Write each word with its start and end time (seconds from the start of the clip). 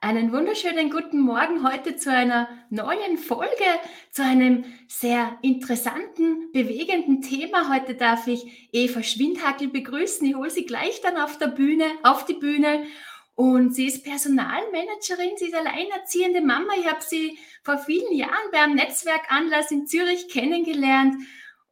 Einen 0.00 0.30
wunderschönen 0.30 0.90
guten 0.90 1.18
Morgen 1.18 1.68
heute 1.68 1.96
zu 1.96 2.12
einer 2.12 2.48
neuen 2.70 3.18
Folge, 3.18 3.64
zu 4.12 4.22
einem 4.22 4.64
sehr 4.86 5.36
interessanten, 5.42 6.52
bewegenden 6.52 7.20
Thema. 7.20 7.68
Heute 7.68 7.96
darf 7.96 8.28
ich 8.28 8.68
Eva 8.70 9.02
Schwindhackel 9.02 9.66
begrüßen. 9.66 10.24
Ich 10.24 10.36
hole 10.36 10.50
sie 10.50 10.66
gleich 10.66 11.00
dann 11.00 11.16
auf 11.16 11.36
der 11.38 11.48
Bühne, 11.48 11.84
auf 12.04 12.24
die 12.24 12.34
Bühne. 12.34 12.84
Und 13.34 13.74
sie 13.74 13.86
ist 13.88 14.04
Personalmanagerin, 14.04 15.36
sie 15.36 15.46
ist 15.46 15.56
alleinerziehende 15.56 16.42
Mama. 16.42 16.74
Ich 16.78 16.86
habe 16.86 17.02
sie 17.02 17.36
vor 17.64 17.78
vielen 17.78 18.12
Jahren 18.12 18.52
beim 18.52 18.76
Netzwerkanlass 18.76 19.72
in 19.72 19.88
Zürich 19.88 20.28
kennengelernt 20.28 21.16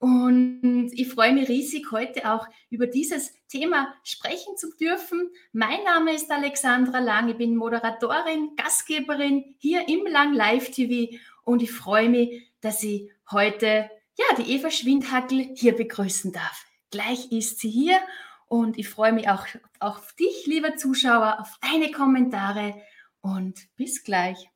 und 0.07 0.91
ich 0.93 1.09
freue 1.09 1.32
mich 1.32 1.48
riesig, 1.48 1.91
heute 1.91 2.32
auch 2.32 2.46
über 2.70 2.86
dieses 2.86 3.34
Thema 3.48 3.93
sprechen 4.04 4.57
zu 4.57 4.72
dürfen. 4.77 5.32
Mein 5.53 5.82
Name 5.82 6.14
ist 6.14 6.30
Alexandra 6.30 7.00
Lang, 7.00 7.29
ich 7.29 7.36
bin 7.36 7.57
Moderatorin, 7.57 8.54
Gastgeberin 8.54 9.57
hier 9.58 9.89
im 9.89 10.07
Lang 10.07 10.32
Live 10.32 10.71
TV 10.71 11.16
und 11.43 11.61
ich 11.61 11.72
freue 11.72 12.08
mich, 12.08 12.53
dass 12.61 12.85
ich 12.85 13.11
heute 13.32 13.90
ja, 14.16 14.25
die 14.39 14.54
Eva 14.54 14.71
Schwindhackel 14.71 15.50
hier 15.57 15.75
begrüßen 15.75 16.30
darf. 16.30 16.66
Gleich 16.93 17.32
ist 17.32 17.58
sie 17.58 17.68
hier 17.68 17.99
und 18.46 18.79
ich 18.79 18.88
freue 18.88 19.13
mich 19.13 19.29
auch 19.29 19.44
auf 19.80 20.14
dich, 20.14 20.46
lieber 20.46 20.77
Zuschauer, 20.77 21.38
auf 21.41 21.58
deine 21.61 21.91
Kommentare 21.91 22.80
und 23.22 23.58
bis 23.75 24.04
gleich. 24.04 24.49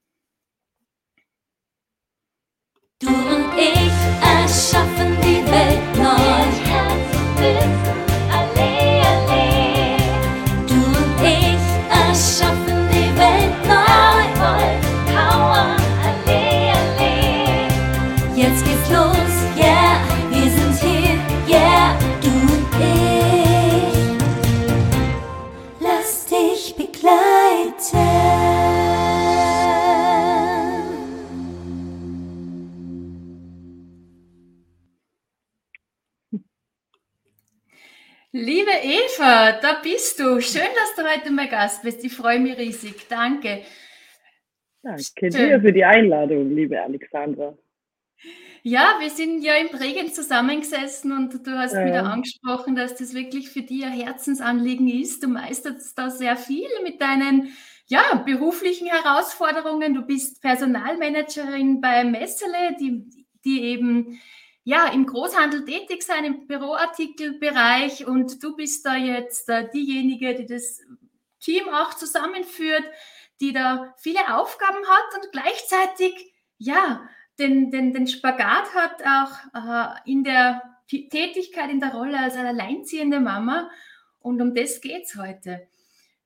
Du 3.00 3.08
und 3.08 3.52
ich 3.58 3.90
erschaffen 4.22 5.16
die 5.22 5.29
Welt 5.50 5.90
Liebe 38.40 38.70
Eva, 38.70 39.52
da 39.60 39.80
bist 39.82 40.18
du. 40.18 40.40
Schön, 40.40 40.62
dass 40.74 40.94
du 40.96 41.02
heute 41.02 41.30
mein 41.30 41.50
Gast 41.50 41.82
bist. 41.82 42.02
Ich 42.02 42.14
freue 42.14 42.40
mich 42.40 42.56
riesig. 42.56 43.06
Danke. 43.06 43.60
Danke 44.82 45.02
Schön. 45.04 45.30
dir 45.30 45.60
für 45.60 45.72
die 45.74 45.84
Einladung, 45.84 46.48
liebe 46.54 46.80
Alexandra. 46.80 47.54
Ja, 48.62 48.96
wir 48.98 49.10
sind 49.10 49.42
ja 49.42 49.56
im 49.56 49.68
Prägen 49.68 50.10
zusammengesessen 50.10 51.12
und 51.12 51.46
du 51.46 51.50
hast 51.50 51.74
ja. 51.74 51.84
wieder 51.84 52.04
angesprochen, 52.04 52.74
dass 52.74 52.96
das 52.96 53.12
wirklich 53.12 53.50
für 53.50 53.60
dich 53.60 53.84
ein 53.84 53.92
Herzensanliegen 53.92 54.88
ist. 54.88 55.22
Du 55.22 55.28
meisterst 55.28 55.98
da 55.98 56.08
sehr 56.08 56.36
viel 56.36 56.68
mit 56.82 57.02
deinen 57.02 57.52
ja, 57.88 58.22
beruflichen 58.24 58.88
Herausforderungen. 58.88 59.92
Du 59.92 60.00
bist 60.00 60.40
Personalmanagerin 60.40 61.82
bei 61.82 62.04
Messele, 62.04 62.74
die, 62.80 63.04
die 63.44 63.64
eben 63.64 64.18
ja, 64.64 64.88
im 64.88 65.06
Großhandel 65.06 65.64
tätig 65.64 66.02
sein, 66.02 66.24
im 66.24 66.46
Büroartikelbereich 66.46 68.06
und 68.06 68.42
du 68.42 68.56
bist 68.56 68.84
da 68.84 68.96
jetzt 68.96 69.48
äh, 69.48 69.68
diejenige, 69.70 70.34
die 70.34 70.46
das 70.46 70.80
Team 71.40 71.68
auch 71.70 71.94
zusammenführt, 71.94 72.84
die 73.40 73.52
da 73.52 73.94
viele 73.98 74.36
Aufgaben 74.36 74.86
hat 74.86 75.22
und 75.22 75.32
gleichzeitig, 75.32 76.34
ja, 76.58 77.08
den, 77.38 77.70
den, 77.70 77.94
den 77.94 78.06
Spagat 78.06 78.74
hat 78.74 79.02
auch 79.02 79.96
äh, 80.04 80.10
in 80.10 80.24
der 80.24 80.62
Tätigkeit, 80.86 81.70
in 81.70 81.80
der 81.80 81.94
Rolle 81.94 82.18
als 82.18 82.36
alleinziehende 82.36 83.18
Mama. 83.18 83.70
Und 84.18 84.42
um 84.42 84.54
das 84.54 84.82
geht 84.82 85.04
es 85.04 85.16
heute. 85.16 85.66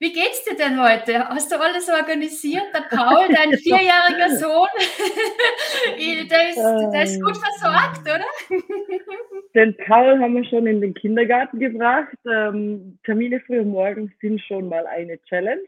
Wie 0.00 0.12
geht's 0.12 0.44
dir 0.44 0.56
denn 0.56 0.82
heute? 0.82 1.28
Hast 1.28 1.52
du 1.52 1.56
alles 1.56 1.88
organisiert? 1.88 2.64
Der 2.74 2.96
Paul, 2.96 3.28
dein 3.32 3.52
vierjähriger 3.58 4.36
Sohn, 4.36 4.68
der, 6.30 6.50
ist, 6.50 6.92
der 6.92 7.02
ist 7.04 7.22
gut 7.22 7.36
versorgt, 7.36 8.02
oder? 8.02 8.24
Den 9.54 9.76
Paul 9.76 10.18
haben 10.18 10.34
wir 10.34 10.44
schon 10.46 10.66
in 10.66 10.80
den 10.80 10.94
Kindergarten 10.94 11.60
gebracht. 11.60 12.16
Ähm, 12.28 12.98
Termine 13.04 13.38
früh 13.40 13.62
morgens 13.62 14.10
sind 14.20 14.40
schon 14.40 14.68
mal 14.68 14.84
eine 14.88 15.22
Challenge, 15.28 15.62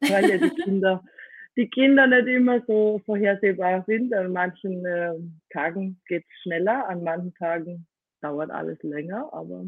weil 0.00 0.28
ja 0.28 0.38
die 0.38 0.62
Kinder, 0.64 1.04
die 1.56 1.70
Kinder 1.70 2.08
nicht 2.08 2.26
immer 2.26 2.60
so 2.66 3.00
vorhersehbar 3.06 3.84
sind. 3.86 4.12
An 4.12 4.32
manchen 4.32 4.84
äh, 4.84 5.14
Tagen 5.50 6.00
geht 6.08 6.24
es 6.24 6.42
schneller, 6.42 6.88
an 6.88 7.04
manchen 7.04 7.32
Tagen 7.34 7.86
dauert 8.20 8.50
alles 8.50 8.82
länger, 8.82 9.28
aber 9.32 9.64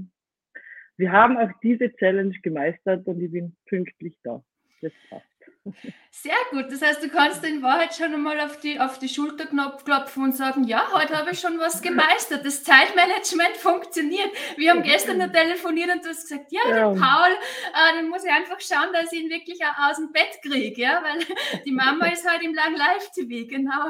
wir 0.96 1.12
haben 1.12 1.36
auch 1.36 1.50
diese 1.62 1.94
Challenge 1.96 2.36
gemeistert 2.42 3.06
und 3.06 3.20
ich 3.20 3.32
bin 3.32 3.56
pünktlich 3.66 4.16
da. 4.22 4.42
Das 4.80 4.92
passt. 5.08 5.24
Sehr 6.10 6.34
gut. 6.50 6.66
Das 6.70 6.82
heißt, 6.82 7.02
du 7.02 7.08
kannst 7.08 7.44
in 7.44 7.62
Wahrheit 7.62 7.94
schon 7.94 8.12
einmal 8.12 8.38
auf 8.40 8.60
die, 8.60 8.78
auf 8.78 8.98
die 8.98 9.08
Schulter 9.08 9.46
klopfen 9.46 10.24
und 10.24 10.36
sagen, 10.36 10.64
ja, 10.64 10.82
heute 10.92 11.16
habe 11.16 11.30
ich 11.32 11.40
schon 11.40 11.58
was 11.58 11.80
gemeistert. 11.80 12.44
Das 12.44 12.62
Zeitmanagement 12.62 13.56
funktioniert. 13.56 14.28
Wir 14.56 14.70
haben 14.70 14.82
gestern 14.82 15.18
noch 15.18 15.32
telefoniert 15.32 15.90
und 15.90 16.04
du 16.04 16.10
hast 16.10 16.28
gesagt, 16.28 16.52
ja, 16.52 16.60
ja. 16.68 16.90
den 16.90 17.00
Paul, 17.00 17.30
äh, 17.30 17.96
dann 17.96 18.10
muss 18.10 18.24
ich 18.24 18.30
einfach 18.30 18.60
schauen, 18.60 18.92
dass 18.92 19.10
ich 19.12 19.22
ihn 19.22 19.30
wirklich 19.30 19.58
auch 19.64 19.90
aus 19.90 19.96
dem 19.96 20.12
Bett 20.12 20.38
kriege, 20.42 20.82
ja, 20.82 21.02
weil 21.02 21.24
die 21.64 21.72
Mama 21.72 22.06
ist 22.08 22.28
halt 22.28 22.42
im 22.42 22.54
Lang 22.54 22.76
Live-TV, 22.76 23.48
genau. 23.48 23.88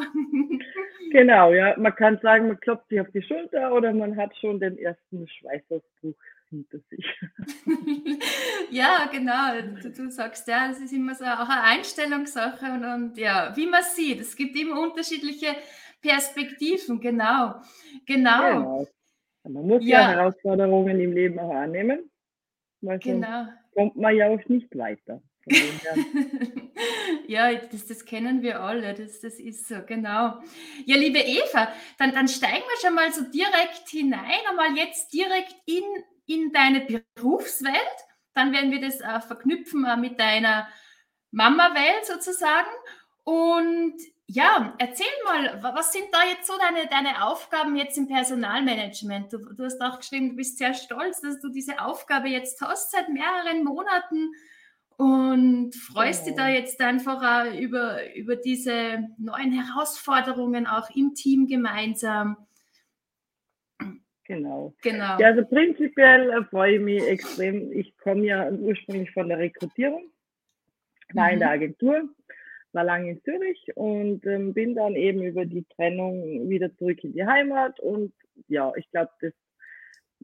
Genau, 1.10 1.52
ja. 1.52 1.74
Man 1.76 1.94
kann 1.94 2.18
sagen, 2.22 2.48
man 2.48 2.60
klopft 2.60 2.88
sich 2.88 3.00
auf 3.00 3.10
die 3.12 3.22
Schulter 3.22 3.72
oder 3.72 3.92
man 3.92 4.16
hat 4.16 4.34
schon 4.36 4.60
den 4.60 4.78
ersten 4.78 5.26
Schweißausbruch 5.26 6.14
hinter 6.54 6.78
sich. 6.88 7.06
ja, 8.70 9.08
genau. 9.10 9.60
Du, 9.82 9.90
du, 9.90 10.10
sagst 10.10 10.46
ja, 10.48 10.68
das 10.68 10.80
ist 10.80 10.92
immer 10.92 11.14
so 11.14 11.24
auch 11.24 11.48
eine 11.48 11.62
Einstellungssache 11.62 12.66
und, 12.72 12.84
und, 12.84 13.18
ja, 13.18 13.52
wie 13.56 13.66
man 13.66 13.82
sieht, 13.82 14.20
es 14.20 14.36
gibt 14.36 14.56
immer 14.56 14.80
unterschiedliche 14.80 15.56
Perspektiven, 16.00 17.00
genau. 17.00 17.54
Genau. 18.06 18.40
genau. 18.42 18.88
Man 19.44 19.66
muss 19.66 19.84
ja. 19.84 20.00
ja. 20.00 20.08
Herausforderungen 20.10 21.00
im 21.00 21.12
Leben 21.12 21.38
auch 21.38 21.54
annehmen, 21.54 22.10
weil 22.80 22.98
genau. 22.98 23.46
kommt 23.74 23.96
man 23.96 24.16
ja 24.16 24.28
auch 24.28 24.48
nicht 24.48 24.76
weiter. 24.76 25.22
ja, 27.28 27.54
das, 27.54 27.86
das, 27.86 28.04
kennen 28.04 28.40
wir 28.40 28.60
alle, 28.60 28.94
das, 28.94 29.20
das 29.20 29.38
ist 29.38 29.68
so, 29.68 29.76
genau. 29.86 30.40
Ja, 30.86 30.96
liebe 30.96 31.18
Eva, 31.18 31.68
dann, 31.98 32.12
dann 32.12 32.28
steigen 32.28 32.64
wir 32.64 32.80
schon 32.80 32.94
mal 32.94 33.12
so 33.12 33.24
direkt 33.24 33.88
hinein, 33.90 34.40
einmal 34.48 34.74
jetzt 34.76 35.12
direkt 35.12 35.56
in 35.66 35.84
in 36.26 36.52
deine 36.52 36.80
Berufswelt. 37.16 37.74
Dann 38.34 38.52
werden 38.52 38.70
wir 38.70 38.80
das 38.80 39.00
äh, 39.00 39.20
verknüpfen 39.20 39.84
äh, 39.84 39.96
mit 39.96 40.18
deiner 40.18 40.68
Mama-Welt 41.30 42.06
sozusagen. 42.06 42.70
Und 43.24 43.94
ja, 44.26 44.74
erzähl 44.78 45.06
mal, 45.24 45.62
was 45.62 45.92
sind 45.92 46.06
da 46.12 46.24
jetzt 46.24 46.46
so 46.46 46.54
deine, 46.58 46.86
deine 46.88 47.24
Aufgaben 47.26 47.76
jetzt 47.76 47.98
im 47.98 48.08
Personalmanagement? 48.08 49.32
Du, 49.32 49.38
du 49.38 49.64
hast 49.64 49.80
auch 49.82 49.98
geschrieben, 49.98 50.30
du 50.30 50.36
bist 50.36 50.58
sehr 50.58 50.74
stolz, 50.74 51.20
dass 51.20 51.40
du 51.40 51.50
diese 51.50 51.80
Aufgabe 51.80 52.28
jetzt 52.28 52.60
hast 52.60 52.92
seit 52.92 53.08
mehreren 53.10 53.64
Monaten 53.64 54.32
und 54.96 55.74
freust 55.74 56.22
oh. 56.22 56.26
dich 56.26 56.36
da 56.36 56.48
jetzt 56.48 56.80
einfach 56.80 57.52
über, 57.54 58.14
über 58.14 58.36
diese 58.36 59.08
neuen 59.18 59.52
Herausforderungen 59.52 60.66
auch 60.66 60.88
im 60.90 61.14
Team 61.14 61.46
gemeinsam. 61.46 62.36
Genau. 64.26 64.74
genau. 64.82 65.18
Ja, 65.18 65.28
also 65.28 65.44
prinzipiell 65.44 66.30
äh, 66.30 66.44
freue 66.44 66.76
ich 66.76 66.80
mich 66.80 67.02
extrem. 67.02 67.70
Ich 67.72 67.96
komme 67.98 68.24
ja 68.24 68.50
ursprünglich 68.50 69.10
von 69.12 69.28
der 69.28 69.38
Rekrutierung, 69.38 70.10
war 71.12 71.26
mhm. 71.26 71.32
in 71.34 71.38
der. 71.40 71.50
Agentur, 71.50 72.08
war 72.72 72.84
lange 72.84 73.10
in 73.10 73.22
Zürich 73.22 73.66
und 73.74 74.26
ähm, 74.26 74.54
bin 74.54 74.74
dann 74.74 74.96
eben 74.96 75.22
über 75.22 75.44
die 75.44 75.64
Trennung 75.76 76.48
wieder 76.48 76.74
zurück 76.76 77.04
in 77.04 77.12
die 77.12 77.24
Heimat. 77.24 77.78
Und 77.80 78.14
ja, 78.48 78.72
ich 78.76 78.90
glaube, 78.90 79.12
dass 79.20 79.32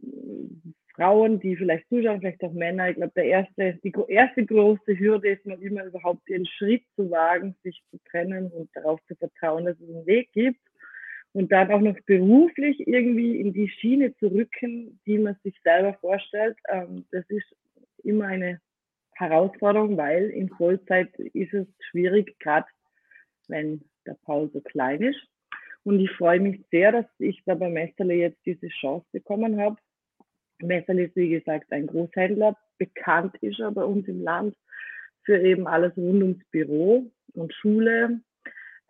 äh, 0.02 0.72
Frauen, 0.94 1.38
die 1.38 1.56
vielleicht 1.56 1.88
zuschauen, 1.88 2.20
vielleicht 2.20 2.42
auch 2.42 2.52
Männer, 2.52 2.88
ich 2.88 2.96
glaube, 2.96 3.12
der 3.14 3.25
erste, 3.25 3.78
die 3.84 3.92
erste 4.08 4.46
große 4.46 4.98
Hürde 4.98 5.28
ist 5.28 5.44
mal 5.44 5.62
immer 5.62 5.84
überhaupt 5.84 6.26
den 6.28 6.46
Schritt 6.46 6.82
zu 6.96 7.10
wagen, 7.10 7.54
sich 7.62 7.82
zu 7.90 7.98
trennen 8.10 8.50
und 8.50 8.70
darauf 8.75 8.98
zu 9.06 9.14
vertrauen, 9.14 9.66
dass 9.66 9.78
es 9.78 9.88
einen 9.88 10.06
Weg 10.06 10.32
gibt 10.32 10.60
und 11.32 11.52
dann 11.52 11.70
auch 11.70 11.80
noch 11.80 11.96
beruflich 12.06 12.86
irgendwie 12.86 13.40
in 13.40 13.52
die 13.52 13.68
Schiene 13.68 14.14
zu 14.16 14.28
rücken, 14.28 15.00
die 15.06 15.18
man 15.18 15.36
sich 15.44 15.54
selber 15.62 15.94
vorstellt, 16.00 16.56
ähm, 16.68 17.06
das 17.12 17.24
ist 17.28 17.46
immer 18.02 18.26
eine 18.26 18.60
Herausforderung, 19.14 19.96
weil 19.96 20.30
in 20.30 20.48
Vollzeit 20.48 21.14
ist 21.18 21.52
es 21.52 21.66
schwierig, 21.90 22.38
gerade 22.40 22.66
wenn 23.48 23.82
der 24.06 24.16
Paul 24.24 24.50
so 24.52 24.60
klein 24.60 25.02
ist. 25.02 25.20
Und 25.84 26.00
ich 26.00 26.10
freue 26.12 26.40
mich 26.40 26.60
sehr, 26.70 26.92
dass 26.92 27.06
ich 27.18 27.42
da 27.44 27.54
bei 27.54 27.68
Messerle 27.68 28.14
jetzt 28.14 28.40
diese 28.44 28.68
Chance 28.68 29.06
bekommen 29.12 29.60
habe. 29.60 29.76
Messerle 30.60 31.04
ist, 31.04 31.16
wie 31.16 31.30
gesagt, 31.30 31.72
ein 31.72 31.86
Großhändler, 31.86 32.56
bekannt 32.78 33.36
ist 33.40 33.60
er 33.60 33.70
bei 33.70 33.84
uns 33.84 34.06
im 34.08 34.22
Land 34.22 34.56
für 35.24 35.38
eben 35.40 35.66
alles 35.66 35.96
rund 35.96 36.22
ums 36.22 36.44
Büro 36.50 37.10
und 37.34 37.54
Schule, 37.54 38.20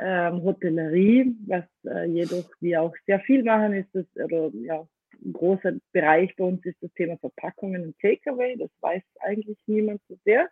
ähm, 0.00 0.42
Hotellerie, 0.42 1.34
was 1.46 1.64
äh, 1.84 2.06
jedoch 2.06 2.50
wir 2.60 2.82
auch 2.82 2.94
sehr 3.06 3.20
viel 3.20 3.42
machen, 3.44 3.74
ist 3.74 3.88
das, 3.92 4.06
oder 4.24 4.50
ja, 4.54 4.86
ein 5.24 5.32
großer 5.32 5.72
Bereich 5.92 6.34
bei 6.36 6.44
uns 6.44 6.64
ist 6.64 6.78
das 6.80 6.92
Thema 6.94 7.16
Verpackungen 7.18 7.82
und 7.84 7.98
Takeaway. 8.00 8.56
Das 8.56 8.70
weiß 8.80 9.02
eigentlich 9.20 9.58
niemand 9.66 10.00
so 10.08 10.16
sehr. 10.24 10.48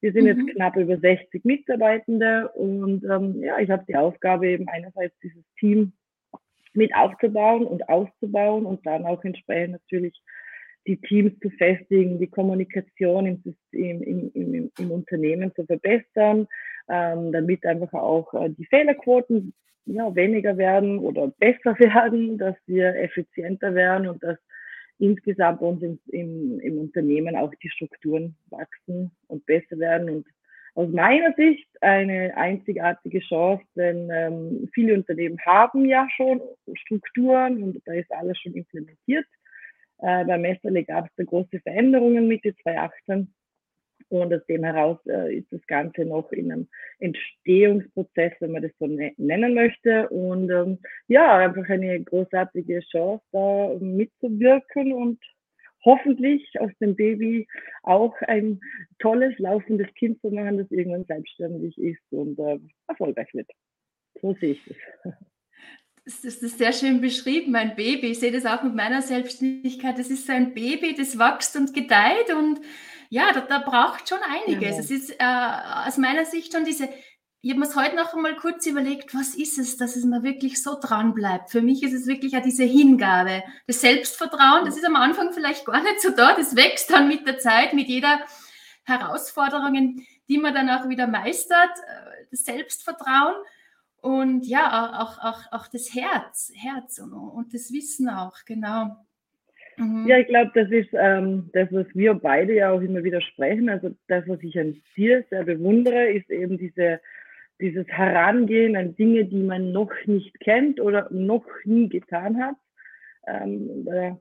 Wir 0.00 0.12
sind 0.12 0.22
mhm. 0.22 0.28
jetzt 0.28 0.54
knapp 0.54 0.76
über 0.76 0.98
60 0.98 1.44
Mitarbeitende 1.44 2.48
und 2.50 3.04
ähm, 3.04 3.42
ja, 3.42 3.58
ich 3.58 3.70
habe 3.70 3.84
die 3.86 3.96
Aufgabe 3.96 4.48
eben 4.48 4.68
einerseits 4.68 5.14
dieses 5.22 5.44
Team 5.58 5.92
mit 6.72 6.94
aufzubauen 6.94 7.66
und 7.66 7.88
auszubauen 7.88 8.64
und 8.64 8.84
dann 8.86 9.04
auch 9.04 9.22
entsprechend 9.24 9.72
natürlich 9.72 10.20
die 10.86 10.96
Teams 10.96 11.38
zu 11.40 11.50
festigen, 11.50 12.18
die 12.18 12.28
Kommunikation 12.28 13.26
im, 13.26 13.42
System, 13.42 14.02
im, 14.02 14.30
im, 14.32 14.70
im 14.78 14.90
Unternehmen 14.90 15.52
zu 15.54 15.66
verbessern, 15.66 16.46
ähm, 16.90 17.32
damit 17.32 17.64
einfach 17.64 17.92
auch 17.94 18.34
äh, 18.34 18.50
die 18.50 18.66
Fehlerquoten 18.66 19.54
ja, 19.86 20.14
weniger 20.14 20.56
werden 20.56 20.98
oder 20.98 21.28
besser 21.38 21.74
werden, 21.78 22.36
dass 22.38 22.56
wir 22.66 22.94
effizienter 22.96 23.74
werden 23.74 24.08
und 24.08 24.22
dass 24.22 24.38
insgesamt 24.98 25.62
uns 25.62 25.82
im, 25.82 25.98
im, 26.08 26.60
im 26.60 26.78
Unternehmen 26.78 27.36
auch 27.36 27.52
die 27.62 27.70
Strukturen 27.70 28.36
wachsen 28.50 29.10
und 29.28 29.46
besser 29.46 29.78
werden. 29.78 30.10
Und 30.10 30.26
aus 30.74 30.88
meiner 30.90 31.32
Sicht 31.34 31.68
eine 31.80 32.36
einzigartige 32.36 33.20
Chance, 33.20 33.64
denn 33.76 34.10
ähm, 34.12 34.68
viele 34.74 34.94
Unternehmen 34.94 35.38
haben 35.44 35.86
ja 35.86 36.06
schon 36.16 36.40
Strukturen 36.74 37.62
und 37.62 37.80
da 37.86 37.94
ist 37.94 38.12
alles 38.12 38.38
schon 38.38 38.54
implementiert. 38.54 39.26
Äh, 39.98 40.24
bei 40.24 40.38
Messerle 40.38 40.84
gab 40.84 41.06
es 41.06 41.12
da 41.16 41.24
große 41.24 41.60
Veränderungen 41.60 42.28
Mitte 42.28 42.54
2018 42.62 43.32
und 44.10 44.34
aus 44.34 44.44
dem 44.46 44.64
heraus 44.64 44.98
äh, 45.06 45.36
ist 45.36 45.52
das 45.52 45.64
Ganze 45.66 46.04
noch 46.04 46.30
in 46.32 46.52
einem 46.52 46.68
Entstehungsprozess, 46.98 48.32
wenn 48.40 48.52
man 48.52 48.62
das 48.62 48.72
so 48.78 48.86
ne 48.86 49.12
nennen 49.16 49.54
möchte. 49.54 50.08
Und 50.08 50.50
ähm, 50.50 50.78
ja, 51.08 51.38
einfach 51.38 51.68
eine 51.68 52.02
großartige 52.02 52.80
Chance, 52.90 53.24
da 53.32 53.76
mitzuwirken 53.80 54.92
und 54.92 55.18
hoffentlich 55.84 56.44
aus 56.60 56.70
dem 56.80 56.94
Baby 56.94 57.46
auch 57.82 58.14
ein 58.22 58.60
tolles, 58.98 59.38
laufendes 59.38 59.86
Kind 59.94 60.20
zu 60.20 60.30
machen, 60.30 60.58
das 60.58 60.70
irgendwann 60.70 61.04
selbstständig 61.04 61.78
ist 61.78 62.02
und 62.10 62.38
äh, 62.38 62.58
erfolgreich 62.88 63.32
wird. 63.32 63.50
So 64.20 64.34
sehe 64.34 64.52
ich 64.52 64.64
das. 64.66 65.14
Das 66.04 66.24
ist 66.24 66.58
sehr 66.58 66.72
schön 66.72 67.00
beschrieben, 67.00 67.52
mein 67.52 67.76
Baby. 67.76 68.08
Ich 68.08 68.20
sehe 68.20 68.32
das 68.32 68.46
auch 68.46 68.62
mit 68.62 68.74
meiner 68.74 69.02
Selbstständigkeit. 69.02 69.98
Das 69.98 70.10
ist 70.10 70.26
so 70.26 70.32
ein 70.32 70.54
Baby, 70.54 70.94
das 70.94 71.18
wächst 71.18 71.56
und 71.56 71.74
gedeiht 71.74 72.34
und 72.36 72.60
ja, 73.10 73.32
da, 73.32 73.40
da 73.40 73.58
braucht 73.58 74.08
schon 74.08 74.20
einiges. 74.22 74.76
Ja. 74.76 74.80
Es 74.80 74.90
ist 74.90 75.10
äh, 75.18 75.86
aus 75.86 75.98
meiner 75.98 76.24
Sicht 76.24 76.52
schon 76.52 76.64
diese, 76.64 76.88
ich 77.42 77.50
habe 77.50 77.60
mir 77.60 77.74
heute 77.74 77.96
noch 77.96 78.14
einmal 78.14 78.36
kurz 78.36 78.66
überlegt, 78.66 79.14
was 79.14 79.34
ist 79.34 79.58
es, 79.58 79.76
dass 79.76 79.96
es 79.96 80.04
mir 80.04 80.22
wirklich 80.22 80.62
so 80.62 80.78
dran 80.80 81.12
bleibt. 81.12 81.50
Für 81.50 81.60
mich 81.60 81.82
ist 81.82 81.92
es 81.92 82.06
wirklich 82.06 82.36
auch 82.36 82.42
diese 82.42 82.62
Hingabe, 82.62 83.42
das 83.66 83.80
Selbstvertrauen, 83.80 84.64
das 84.64 84.76
ist 84.76 84.86
am 84.86 84.94
Anfang 84.94 85.32
vielleicht 85.32 85.66
gar 85.66 85.82
nicht 85.82 86.00
so 86.00 86.10
da, 86.10 86.34
das 86.34 86.54
wächst 86.54 86.90
dann 86.90 87.08
mit 87.08 87.26
der 87.26 87.38
Zeit, 87.38 87.72
mit 87.72 87.88
jeder 87.88 88.20
Herausforderung, 88.84 90.04
die 90.28 90.38
man 90.38 90.54
dann 90.54 90.70
auch 90.70 90.88
wieder 90.88 91.08
meistert, 91.08 91.78
äh, 91.88 92.26
das 92.30 92.44
Selbstvertrauen 92.44 93.34
und 93.96 94.46
ja, 94.46 95.00
auch, 95.00 95.18
auch, 95.18 95.40
auch 95.50 95.66
das 95.66 95.92
Herz, 95.94 96.52
Herz 96.54 97.00
und, 97.00 97.12
und 97.12 97.52
das 97.54 97.72
Wissen 97.72 98.08
auch, 98.08 98.36
genau. 98.46 99.04
Mhm. 99.80 100.06
Ja, 100.06 100.18
ich 100.18 100.26
glaube, 100.26 100.50
das 100.54 100.70
ist 100.70 100.90
ähm, 100.92 101.48
das, 101.54 101.68
was 101.72 101.86
wir 101.94 102.12
beide 102.14 102.54
ja 102.54 102.70
auch 102.70 102.82
immer 102.82 103.02
wieder 103.02 103.20
sprechen. 103.22 103.70
Also 103.70 103.90
das, 104.08 104.28
was 104.28 104.42
ich 104.42 104.58
an 104.58 104.80
dir 104.94 105.24
sehr 105.30 105.44
bewundere, 105.44 106.10
ist 106.10 106.30
eben 106.30 106.58
diese, 106.58 107.00
dieses 107.60 107.86
Herangehen 107.88 108.76
an 108.76 108.94
Dinge, 108.96 109.24
die 109.24 109.42
man 109.42 109.72
noch 109.72 109.92
nicht 110.04 110.38
kennt 110.40 110.80
oder 110.80 111.08
noch 111.10 111.46
nie 111.64 111.88
getan 111.88 112.44
hat. 112.44 112.56
Ähm, 113.26 113.86
da 113.86 114.18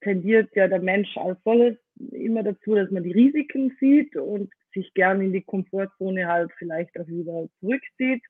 tendiert 0.00 0.54
ja 0.54 0.68
der 0.68 0.80
Mensch 0.80 1.16
als 1.16 1.38
solches 1.44 1.76
immer 2.12 2.44
dazu, 2.44 2.76
dass 2.76 2.90
man 2.90 3.02
die 3.02 3.12
Risiken 3.12 3.76
sieht 3.80 4.16
und 4.16 4.52
sich 4.74 4.94
gerne 4.94 5.24
in 5.24 5.32
die 5.32 5.42
Komfortzone 5.42 6.26
halt 6.26 6.52
vielleicht 6.56 6.98
auch 7.00 7.06
wieder 7.08 7.48
zurückzieht. 7.60 8.22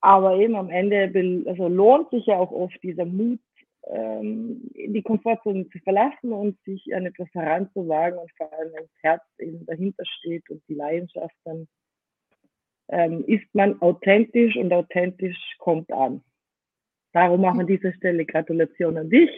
Aber 0.00 0.36
eben 0.36 0.56
am 0.56 0.70
Ende 0.70 1.10
also 1.46 1.68
lohnt 1.68 2.10
sich 2.10 2.26
ja 2.26 2.36
auch 2.36 2.52
oft 2.52 2.82
dieser 2.82 3.06
Mut 3.06 3.40
ähm, 3.86 4.60
die 4.74 5.02
Komfortzone 5.02 5.68
zu 5.70 5.78
verlassen 5.80 6.32
und 6.32 6.58
sich 6.64 6.94
an 6.94 7.06
etwas 7.06 7.28
heranzuwagen 7.32 8.18
und 8.18 8.30
vor 8.36 8.52
allem 8.52 8.72
wenn 8.74 8.82
das 8.82 9.02
Herz 9.02 9.22
eben 9.38 9.64
dahinter 9.66 10.04
steht 10.04 10.48
und 10.50 10.62
die 10.68 10.74
Leidenschaft, 10.74 11.34
dann 11.44 11.68
ähm, 12.88 13.24
ist 13.26 13.46
man 13.54 13.80
authentisch 13.80 14.56
und 14.56 14.72
authentisch 14.72 15.38
kommt 15.58 15.92
an. 15.92 16.22
Darum 17.12 17.42
wir 17.42 17.50
an 17.50 17.66
dieser 17.66 17.92
Stelle 17.94 18.24
Gratulation 18.24 18.96
an 18.98 19.10
dich. 19.10 19.30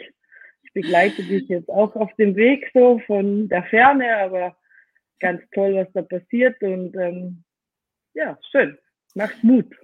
Ich 0.63 0.73
begleite 0.73 1.23
dich 1.23 1.49
jetzt 1.49 1.69
auch 1.69 1.95
auf 1.97 2.15
dem 2.15 2.37
Weg 2.37 2.71
so 2.75 3.01
von 3.07 3.49
der 3.49 3.65
Ferne, 3.65 4.17
aber 4.19 4.57
ganz 5.19 5.43
toll, 5.53 5.75
was 5.75 5.93
da 5.93 6.03
passiert 6.03 6.61
und 6.63 6.97
ähm, 6.97 7.45
ja, 8.15 8.39
schön. 8.51 8.77
Macht 9.15 9.43
Mut. 9.43 9.75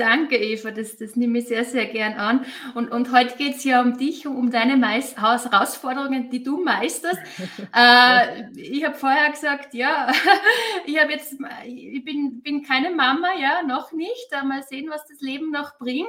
Danke, 0.00 0.38
Eva, 0.38 0.70
das, 0.70 0.96
das 0.96 1.14
nehme 1.14 1.40
ich 1.40 1.48
sehr, 1.48 1.62
sehr 1.62 1.84
gern 1.84 2.14
an. 2.14 2.46
Und, 2.74 2.90
und 2.90 3.12
heute 3.12 3.36
geht 3.36 3.56
es 3.56 3.64
ja 3.64 3.82
um 3.82 3.98
dich, 3.98 4.26
um, 4.26 4.34
um 4.34 4.50
deine 4.50 4.78
Meist 4.78 5.20
Herausforderungen, 5.20 6.30
die 6.30 6.42
du 6.42 6.64
meisterst. 6.64 7.20
äh, 7.76 8.50
ich 8.56 8.82
habe 8.82 8.94
vorher 8.94 9.30
gesagt, 9.30 9.74
ja, 9.74 10.10
ich 10.86 10.98
habe 10.98 11.12
jetzt, 11.12 11.36
ich 11.66 12.02
bin, 12.02 12.40
bin 12.40 12.62
keine 12.62 12.90
Mama, 12.90 13.28
ja, 13.38 13.62
noch 13.62 13.92
nicht. 13.92 14.30
Mal 14.42 14.62
sehen, 14.62 14.88
was 14.88 15.06
das 15.06 15.20
Leben 15.20 15.50
noch 15.50 15.76
bringt. 15.76 16.08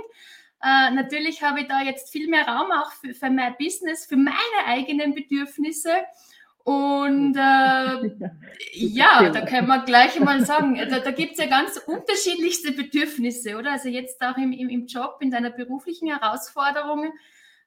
Äh, 0.63 0.91
natürlich 0.91 1.43
habe 1.43 1.59
ich 1.59 1.67
da 1.67 1.81
jetzt 1.81 2.13
viel 2.13 2.29
mehr 2.29 2.47
Raum 2.47 2.71
auch 2.71 2.93
für, 2.93 3.13
für 3.13 3.29
mein 3.29 3.55
Business, 3.59 4.05
für 4.05 4.15
meine 4.15 4.37
eigenen 4.67 5.13
Bedürfnisse. 5.13 5.91
Und 6.63 7.35
äh, 7.35 8.11
ja, 8.73 9.29
da 9.29 9.45
können 9.45 9.67
wir 9.67 9.83
gleich 9.83 10.19
mal 10.19 10.45
sagen, 10.45 10.75
da, 10.89 10.99
da 10.99 11.11
gibt 11.11 11.33
es 11.33 11.39
ja 11.39 11.47
ganz 11.47 11.77
unterschiedlichste 11.77 12.71
Bedürfnisse, 12.71 13.57
oder? 13.57 13.71
Also 13.71 13.89
jetzt 13.89 14.21
auch 14.21 14.37
im, 14.37 14.51
im, 14.51 14.69
im 14.69 14.85
Job, 14.85 15.17
in 15.21 15.31
deiner 15.31 15.49
beruflichen 15.49 16.07
Herausforderungen, 16.09 17.11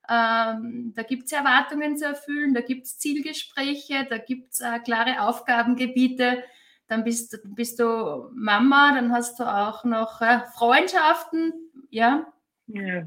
ähm, 0.08 0.92
da 0.94 1.02
gibt 1.02 1.24
es 1.26 1.32
Erwartungen 1.32 1.96
zu 1.96 2.04
erfüllen, 2.04 2.52
da 2.52 2.60
gibt 2.60 2.86
es 2.86 2.98
Zielgespräche, 2.98 4.06
da 4.08 4.18
gibt 4.18 4.52
es 4.52 4.60
äh, 4.60 4.78
klare 4.80 5.22
Aufgabengebiete. 5.22 6.42
Dann 6.86 7.04
bist, 7.04 7.40
bist 7.44 7.80
du 7.80 8.28
Mama, 8.34 8.92
dann 8.94 9.12
hast 9.12 9.40
du 9.40 9.44
auch 9.44 9.84
noch 9.84 10.20
äh, 10.20 10.40
Freundschaften, 10.54 11.54
ja, 11.88 12.26
ja. 12.66 13.06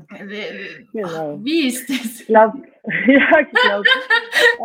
Genau. 0.93 1.43
Wie 1.43 1.67
ist 1.67 1.89
das? 1.89 2.21
Ich 2.21 2.27
glaub, 2.27 2.53
ja, 3.07 3.39
ich 3.39 3.49
glaube, 3.49 3.87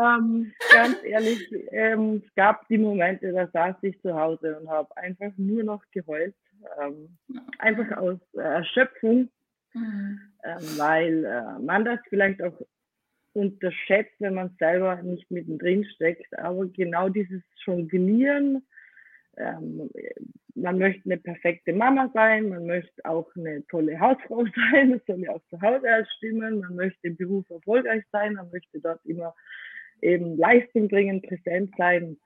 ähm, 0.02 0.52
ganz 0.72 0.96
ehrlich, 1.04 1.48
ähm, 1.70 2.22
es 2.26 2.34
gab 2.34 2.66
die 2.68 2.78
Momente, 2.78 3.32
da 3.32 3.46
saß 3.48 3.76
ich 3.82 4.00
zu 4.02 4.14
Hause 4.14 4.58
und 4.60 4.68
habe 4.68 4.94
einfach 4.96 5.32
nur 5.36 5.62
noch 5.64 5.82
geheult. 5.92 6.34
Ähm, 6.80 7.16
einfach 7.58 7.96
aus 7.96 8.18
äh, 8.34 8.40
Erschöpfung, 8.40 9.28
mhm. 9.74 10.20
ähm, 10.44 10.78
weil 10.78 11.24
äh, 11.24 11.58
man 11.60 11.84
das 11.84 11.98
vielleicht 12.08 12.40
auch 12.42 12.54
unterschätzt, 13.32 14.14
wenn 14.18 14.34
man 14.34 14.54
selber 14.58 15.02
nicht 15.02 15.30
mittendrin 15.30 15.84
steckt. 15.84 16.38
Aber 16.38 16.66
genau 16.66 17.08
dieses 17.08 17.42
Jonglieren, 17.64 18.64
ähm, 19.36 19.90
man 20.54 20.78
möchte 20.78 21.02
eine 21.06 21.18
perfekte 21.18 21.72
Mama 21.72 22.10
sein, 22.12 22.48
man 22.48 22.66
möchte 22.66 23.04
auch 23.04 23.28
eine 23.36 23.66
tolle 23.68 23.98
Hausfrau 23.98 24.44
sein, 24.72 24.92
das 24.92 25.06
soll 25.06 25.20
ja 25.20 25.32
auch 25.32 25.42
zu 25.48 25.60
Hause 25.60 25.90
alles 25.90 26.12
stimmen, 26.16 26.60
man 26.60 26.74
möchte 26.74 27.08
im 27.08 27.16
Beruf 27.16 27.48
erfolgreich 27.50 28.04
sein, 28.12 28.34
man 28.34 28.50
möchte 28.50 28.80
dort 28.80 29.04
immer 29.04 29.34
eben 30.02 30.36
Leistung 30.36 30.88
bringen, 30.88 31.22
präsent 31.22 31.72
sein, 31.78 32.16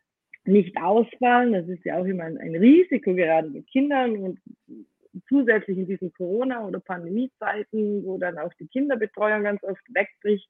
nicht 0.44 0.76
ausfallen. 0.80 1.52
Das 1.52 1.68
ist 1.68 1.84
ja 1.84 1.98
auch 1.98 2.04
immer 2.04 2.24
ein, 2.24 2.38
ein 2.38 2.56
Risiko, 2.56 3.14
gerade 3.14 3.50
mit 3.50 3.66
Kindern 3.68 4.16
und 4.16 4.40
zusätzlich 5.28 5.78
in 5.78 5.86
diesen 5.86 6.12
Corona- 6.12 6.66
oder 6.66 6.80
Pandemiezeiten, 6.80 8.04
wo 8.04 8.18
dann 8.18 8.38
auch 8.38 8.52
die 8.54 8.68
Kinderbetreuung 8.68 9.42
ganz 9.42 9.62
oft 9.62 9.82
wegbricht. 9.94 10.48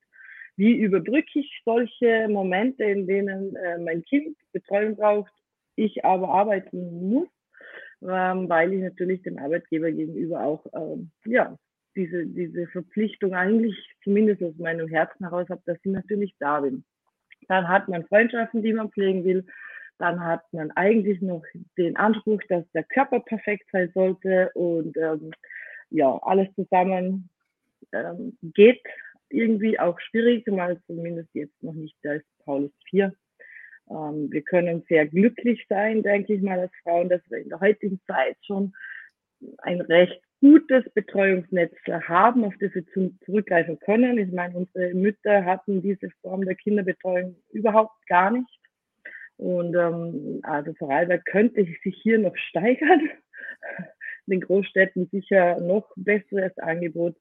Wie 0.56 0.74
überbrücke 0.74 1.40
ich 1.40 1.62
solche 1.64 2.28
Momente, 2.28 2.84
in 2.84 3.06
denen 3.06 3.54
äh, 3.56 3.78
mein 3.78 4.02
Kind 4.04 4.36
Betreuung 4.52 4.96
braucht, 4.96 5.32
ich 5.76 6.04
aber 6.04 6.28
arbeiten 6.28 7.10
muss, 7.10 7.28
ähm, 8.02 8.48
weil 8.48 8.72
ich 8.72 8.82
natürlich 8.82 9.22
dem 9.22 9.38
Arbeitgeber 9.38 9.92
gegenüber 9.92 10.44
auch 10.44 10.66
ähm, 10.74 11.10
ja, 11.24 11.56
diese, 11.94 12.26
diese 12.26 12.66
Verpflichtung 12.68 13.34
eigentlich, 13.34 13.76
zumindest 14.04 14.42
aus 14.42 14.56
meinem 14.58 14.88
Herzen 14.88 15.24
heraus 15.24 15.48
habe, 15.48 15.62
dass 15.64 15.78
ich 15.82 15.92
natürlich 15.92 16.34
da 16.38 16.60
bin. 16.60 16.84
Dann 17.48 17.68
hat 17.68 17.88
man 17.88 18.06
Freundschaften, 18.06 18.62
die 18.62 18.72
man 18.72 18.90
pflegen 18.90 19.24
will. 19.24 19.46
Dann 19.98 20.22
hat 20.22 20.42
man 20.52 20.70
eigentlich 20.72 21.22
noch 21.22 21.42
den 21.78 21.96
Anspruch, 21.96 22.40
dass 22.48 22.70
der 22.72 22.84
Körper 22.84 23.20
perfekt 23.20 23.66
sein 23.72 23.90
sollte 23.94 24.50
und 24.54 24.96
ähm, 24.96 25.32
ja, 25.90 26.18
alles 26.22 26.48
zusammen 26.54 27.30
ähm, 27.92 28.36
geht 28.42 28.82
irgendwie 29.28 29.78
auch 29.78 29.98
schwierig, 30.00 30.46
mal 30.46 30.80
zumindest 30.86 31.28
jetzt 31.34 31.62
noch 31.62 31.72
nicht, 31.72 31.96
da 32.02 32.14
ist 32.14 32.26
Paulus 32.44 32.72
4 32.90 33.12
Ähm, 33.90 34.30
wir 34.30 34.42
können 34.42 34.84
sehr 34.88 35.06
glücklich 35.06 35.64
sein, 35.68 36.02
denke 36.02 36.34
ich 36.34 36.42
mal, 36.42 36.58
als 36.58 36.72
Frauen, 36.82 37.08
dass 37.08 37.20
wir 37.28 37.38
in 37.38 37.48
der 37.48 37.60
heutigen 37.60 38.00
Zeit 38.06 38.36
schon 38.44 38.72
ein 39.58 39.80
recht 39.82 40.20
gutes 40.40 40.84
Betreuungsnetz 40.94 41.74
haben, 42.08 42.44
auf 42.44 42.54
das 42.60 42.74
wir 42.74 42.84
zurückgreifen 43.24 43.78
können. 43.80 44.18
Ich 44.18 44.32
meine, 44.32 44.56
unsere 44.56 44.94
Mütter 44.94 45.44
hatten 45.44 45.82
diese 45.82 46.10
Form 46.22 46.44
der 46.44 46.54
Kinderbetreuung 46.54 47.36
überhaupt 47.52 48.06
gar 48.06 48.30
nicht. 48.30 48.60
Und 49.38 49.74
ähm, 49.74 50.40
also 50.42 50.72
Vorarlberg 50.74 51.24
könnte 51.26 51.64
sich 51.64 51.96
hier 52.02 52.18
noch 52.18 52.36
steigern. 52.48 53.10
In 54.26 54.32
den 54.32 54.40
Großstädten 54.40 55.08
sicher 55.12 55.60
noch 55.60 55.88
besseres 55.96 56.56
Angebot. 56.58 57.16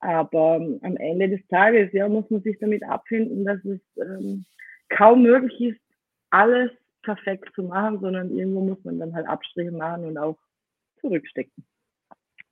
Aber 0.00 0.56
ähm, 0.56 0.78
am 0.82 0.96
Ende 0.96 1.28
des 1.28 1.46
Tages 1.48 1.92
ja, 1.92 2.08
muss 2.08 2.28
man 2.30 2.42
sich 2.42 2.58
damit 2.58 2.82
abfinden, 2.84 3.44
dass 3.44 3.64
es 3.64 3.80
ähm, 3.96 4.44
kaum 4.88 5.22
möglich 5.22 5.60
ist, 5.60 5.80
alles 6.34 6.70
perfekt 7.02 7.54
zu 7.54 7.62
machen, 7.62 8.00
sondern 8.00 8.36
irgendwo 8.36 8.60
muss 8.60 8.82
man 8.84 8.98
dann 8.98 9.14
halt 9.14 9.26
Abstriche 9.26 9.70
machen 9.70 10.04
und 10.04 10.18
auch 10.18 10.38
zurückstecken. 11.00 11.64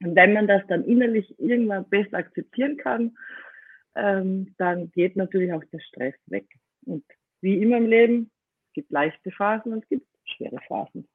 Und 0.02 0.14
wenn 0.14 0.32
man 0.32 0.46
das 0.46 0.62
dann 0.68 0.84
innerlich 0.84 1.34
irgendwann 1.38 1.88
besser 1.88 2.18
akzeptieren 2.18 2.76
kann, 2.76 3.16
ähm, 3.94 4.54
dann 4.58 4.90
geht 4.92 5.16
natürlich 5.16 5.52
auch 5.52 5.64
der 5.72 5.80
Stress 5.80 6.14
weg. 6.26 6.46
Und 6.84 7.04
wie 7.40 7.60
immer 7.60 7.78
im 7.78 7.86
Leben, 7.86 8.30
es 8.68 8.74
gibt 8.74 8.90
leichte 8.90 9.30
Phasen 9.32 9.72
und 9.72 9.82
es 9.82 9.88
gibt 9.88 10.06
schwere 10.24 10.58
Phasen. 10.68 11.08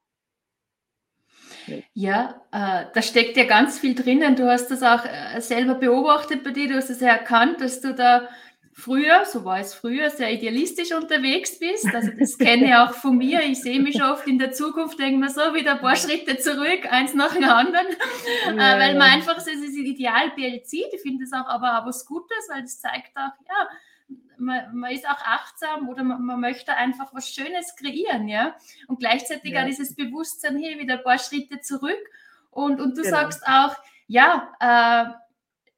Ja, 1.94 2.42
äh, 2.52 2.86
da 2.94 3.02
steckt 3.02 3.38
ja 3.38 3.44
ganz 3.44 3.80
viel 3.80 3.94
drinnen. 3.94 4.36
Du 4.36 4.48
hast 4.50 4.70
das 4.70 4.84
auch 4.84 5.06
äh, 5.06 5.42
selber 5.42 5.76
beobachtet 5.76 6.44
bei 6.44 6.52
dir, 6.52 6.68
du 6.68 6.76
hast 6.76 6.90
es 6.90 7.02
ja 7.02 7.10
erkannt, 7.10 7.62
dass 7.62 7.82
du 7.82 7.94
da 7.94 8.28
früher, 8.78 9.26
so 9.26 9.44
war 9.44 9.60
es 9.60 9.74
früher, 9.74 10.12
sehr 10.12 10.32
idealistisch 10.32 10.92
unterwegs 10.92 11.58
bist. 11.58 11.88
Also 11.94 12.12
das 12.18 12.38
kenne 12.38 12.68
ich 12.68 12.76
auch 12.76 12.94
von 12.94 13.18
mir. 13.18 13.42
Ich 13.42 13.62
sehe 13.62 13.82
mich 13.82 14.04
oft 14.04 14.28
in 14.28 14.38
der 14.38 14.52
Zukunft, 14.52 15.00
denke 15.00 15.18
mir 15.18 15.30
so 15.30 15.56
wieder 15.56 15.74
ein 15.74 15.82
paar 15.82 15.96
Schritte 15.96 16.38
zurück, 16.38 16.86
eins 16.92 17.16
nach 17.16 17.34
dem 17.34 17.44
anderen, 17.46 17.88
ja, 18.46 18.76
äh, 18.76 18.80
weil 18.80 18.94
man 18.94 19.10
einfach 19.10 19.40
so 19.40 19.50
dieses 19.50 19.76
Idealbild 19.76 20.68
sieht. 20.68 20.94
Ich 20.94 21.02
finde 21.02 21.24
es 21.24 21.34
auch 21.34 21.48
aber 21.48 21.80
auch 21.80 21.88
was 21.88 22.06
Gutes, 22.06 22.48
weil 22.50 22.64
es 22.64 22.80
zeigt 22.80 23.18
auch, 23.18 23.32
ja, 23.50 23.68
man, 24.38 24.76
man, 24.76 24.92
ist 24.92 25.10
auch 25.10 25.22
achtsam 25.26 25.90
oder 25.90 26.04
man, 26.04 26.24
man, 26.24 26.40
möchte 26.40 26.76
einfach 26.76 27.12
was 27.14 27.34
Schönes 27.34 27.76
kreieren, 27.76 28.28
ja. 28.28 28.56
Und 28.88 29.00
gleichzeitig 29.00 29.54
ja. 29.54 29.62
auch 29.62 29.66
dieses 29.66 29.96
Bewusstsein, 29.96 30.56
hier 30.56 30.78
wieder 30.78 31.00
ein 31.00 31.04
paar 31.04 31.18
Schritte 31.18 31.62
zurück. 31.62 31.98
Und, 32.52 32.80
und 32.80 32.96
du 32.96 33.02
genau. 33.02 33.18
sagst 33.18 33.42
auch, 33.48 33.76
ja, 34.06 34.54
äh, 34.60 35.27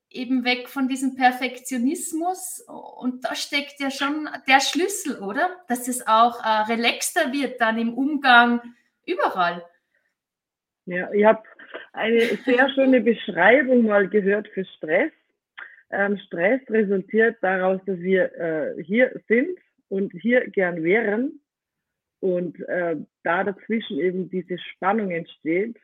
eben 0.09 0.43
weg 0.43 0.69
von 0.69 0.87
diesem 0.87 1.15
Perfektionismus. 1.15 2.65
Und 2.67 3.25
da 3.25 3.35
steckt 3.35 3.79
ja 3.79 3.91
schon 3.91 4.27
der 4.47 4.59
Schlüssel, 4.59 5.19
oder? 5.21 5.49
Dass 5.67 5.87
es 5.87 6.05
auch 6.07 6.43
äh, 6.43 6.71
relaxter 6.71 7.31
wird 7.31 7.61
dann 7.61 7.77
im 7.77 7.93
Umgang 7.93 8.61
überall. 9.05 9.63
Ja, 10.85 11.11
ich 11.13 11.23
habe 11.23 11.43
eine 11.93 12.19
sehr 12.19 12.69
schöne 12.71 13.01
Beschreibung 13.01 13.85
mal 13.85 14.07
gehört 14.07 14.47
für 14.49 14.65
Stress. 14.65 15.11
Ähm, 15.91 16.17
Stress 16.25 16.61
resultiert 16.69 17.37
daraus, 17.41 17.79
dass 17.85 17.99
wir 17.99 18.33
äh, 18.35 18.83
hier 18.83 19.21
sind 19.27 19.57
und 19.89 20.11
hier 20.13 20.47
gern 20.49 20.83
wären 20.83 21.39
und 22.19 22.59
äh, 22.67 22.95
da 23.23 23.43
dazwischen 23.43 23.99
eben 23.99 24.29
diese 24.29 24.57
Spannung 24.57 25.11
entsteht 25.11 25.77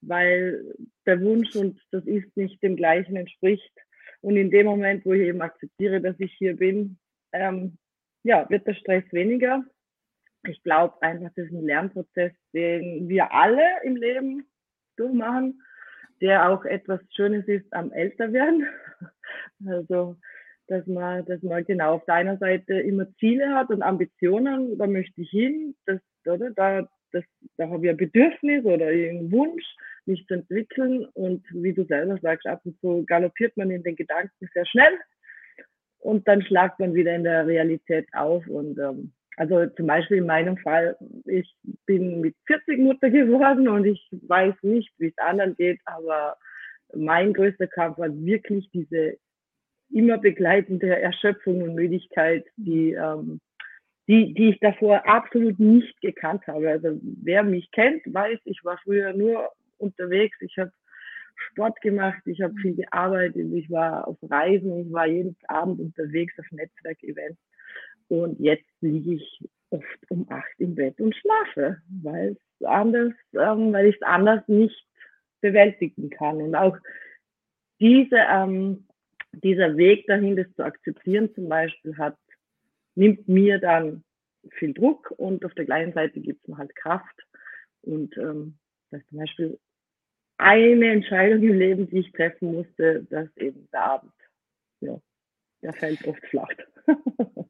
weil 0.00 0.74
der 1.06 1.20
Wunsch 1.20 1.54
und 1.56 1.80
das 1.90 2.04
Ist 2.06 2.36
nicht 2.36 2.62
dem 2.62 2.76
gleichen 2.76 3.16
entspricht. 3.16 3.72
Und 4.20 4.36
in 4.36 4.50
dem 4.50 4.66
Moment, 4.66 5.04
wo 5.04 5.12
ich 5.12 5.22
eben 5.22 5.42
akzeptiere, 5.42 6.00
dass 6.00 6.18
ich 6.18 6.32
hier 6.32 6.56
bin, 6.56 6.98
ähm, 7.32 7.78
ja, 8.22 8.48
wird 8.50 8.66
der 8.66 8.74
Stress 8.74 9.04
weniger. 9.12 9.64
Ich 10.48 10.62
glaube 10.62 11.00
einfach, 11.02 11.30
das 11.36 11.46
ist 11.46 11.52
ein 11.52 11.66
Lernprozess, 11.66 12.32
den 12.52 13.08
wir 13.08 13.32
alle 13.32 13.62
im 13.84 13.96
Leben 13.96 14.46
durchmachen, 14.96 15.62
der 16.20 16.50
auch 16.50 16.64
etwas 16.64 17.00
Schönes 17.14 17.46
ist 17.46 17.72
am 17.72 17.92
Älterwerden. 17.92 18.66
Also, 19.66 20.16
dass 20.66 20.86
man, 20.86 21.24
dass 21.26 21.42
man 21.42 21.64
genau 21.64 21.94
auf 21.94 22.04
deiner 22.04 22.36
Seite 22.38 22.74
immer 22.74 23.06
Ziele 23.16 23.54
hat 23.54 23.70
und 23.70 23.82
Ambitionen, 23.82 24.78
da 24.78 24.86
möchte 24.86 25.20
ich 25.20 25.30
hin, 25.30 25.74
das, 25.86 26.00
oder? 26.26 26.50
Da, 26.50 26.88
das, 27.12 27.24
da 27.56 27.68
habe 27.68 27.84
ich 27.84 27.90
ein 27.90 27.96
Bedürfnis 27.96 28.64
oder 28.64 28.86
einen 28.86 29.30
Wunsch 29.32 29.64
mich 30.06 30.26
zu 30.26 30.34
entwickeln. 30.34 31.06
Und 31.14 31.44
wie 31.52 31.72
du 31.72 31.84
selber 31.84 32.18
sagst, 32.22 32.46
ab 32.46 32.60
und 32.64 32.78
zu 32.80 33.04
galoppiert 33.06 33.56
man 33.56 33.70
in 33.70 33.82
den 33.82 33.96
Gedanken 33.96 34.48
sehr 34.52 34.66
schnell 34.66 34.98
und 35.98 36.26
dann 36.28 36.42
schlagt 36.42 36.78
man 36.78 36.94
wieder 36.94 37.14
in 37.14 37.24
der 37.24 37.46
Realität 37.46 38.06
auf. 38.12 38.46
Und 38.46 38.78
ähm, 38.78 39.12
also 39.36 39.66
zum 39.76 39.86
Beispiel 39.86 40.18
in 40.18 40.26
meinem 40.26 40.56
Fall, 40.58 40.96
ich 41.24 41.54
bin 41.84 42.20
mit 42.20 42.34
40 42.46 42.78
Mutter 42.78 43.10
geworden 43.10 43.68
und 43.68 43.84
ich 43.84 44.08
weiß 44.12 44.54
nicht, 44.62 44.92
wie 44.98 45.08
es 45.08 45.18
anderen 45.18 45.54
geht, 45.56 45.80
aber 45.84 46.36
mein 46.94 47.32
größter 47.32 47.66
Kampf 47.66 47.98
war 47.98 48.08
wirklich 48.08 48.70
diese 48.72 49.16
immer 49.92 50.18
begleitende 50.18 51.00
Erschöpfung 51.00 51.62
und 51.62 51.74
Müdigkeit, 51.74 52.46
die, 52.56 52.92
ähm, 52.92 53.40
die, 54.08 54.34
die 54.34 54.50
ich 54.50 54.60
davor 54.60 55.06
absolut 55.06 55.58
nicht 55.58 56.00
gekannt 56.00 56.46
habe. 56.46 56.70
Also 56.70 56.98
wer 57.02 57.42
mich 57.42 57.70
kennt, 57.72 58.02
weiß, 58.12 58.38
ich 58.44 58.64
war 58.64 58.78
früher 58.84 59.12
nur 59.12 59.50
unterwegs, 59.78 60.36
ich 60.40 60.56
habe 60.58 60.72
Sport 61.50 61.80
gemacht, 61.80 62.22
ich 62.24 62.40
habe 62.40 62.54
viel 62.60 62.76
gearbeitet, 62.76 63.52
ich 63.52 63.70
war 63.70 64.06
auf 64.08 64.16
Reisen, 64.22 64.86
ich 64.86 64.92
war 64.92 65.06
jeden 65.06 65.36
Abend 65.48 65.80
unterwegs 65.80 66.34
auf 66.38 66.46
Netzwerkevents. 66.50 67.40
Und 68.08 68.38
jetzt 68.40 68.64
liege 68.80 69.14
ich 69.14 69.44
oft 69.70 70.10
um 70.10 70.26
acht 70.30 70.54
im 70.58 70.74
Bett 70.74 71.00
und 71.00 71.14
schlafe, 71.14 71.78
weil 72.02 72.36
es 72.60 72.66
anders, 72.66 73.12
ähm, 73.32 73.72
weil 73.72 73.86
ich 73.86 73.96
es 73.96 74.02
anders 74.02 74.46
nicht 74.46 74.86
bewältigen 75.40 76.10
kann. 76.10 76.40
Und 76.40 76.54
auch 76.54 76.76
diese, 77.80 78.16
ähm, 78.16 78.86
dieser 79.32 79.76
Weg 79.76 80.06
dahin, 80.06 80.36
das 80.36 80.46
zu 80.54 80.64
akzeptieren 80.64 81.34
zum 81.34 81.48
Beispiel, 81.48 81.96
hat, 81.98 82.16
nimmt 82.96 83.28
mir 83.28 83.58
dann 83.58 84.04
viel 84.50 84.74
Druck 84.74 85.12
und 85.16 85.44
auf 85.44 85.54
der 85.54 85.64
gleichen 85.64 85.92
Seite 85.92 86.20
gibt 86.20 86.42
es 86.42 86.48
mir 86.48 86.58
halt 86.58 86.74
Kraft. 86.74 87.26
Und 87.82 88.16
ähm, 88.16 88.58
dass 88.90 89.06
zum 89.06 89.18
Beispiel 89.18 89.58
eine 90.38 90.90
Entscheidung 90.90 91.42
im 91.42 91.58
Leben, 91.58 91.88
die 91.88 92.00
ich 92.00 92.12
treffen 92.12 92.52
musste, 92.52 93.06
dass 93.10 93.34
eben 93.36 93.68
der 93.72 93.82
Abend, 93.82 94.12
ja, 94.80 95.00
der 95.62 95.72
fällt 95.72 96.06
oft 96.06 96.24
flach. 96.26 96.48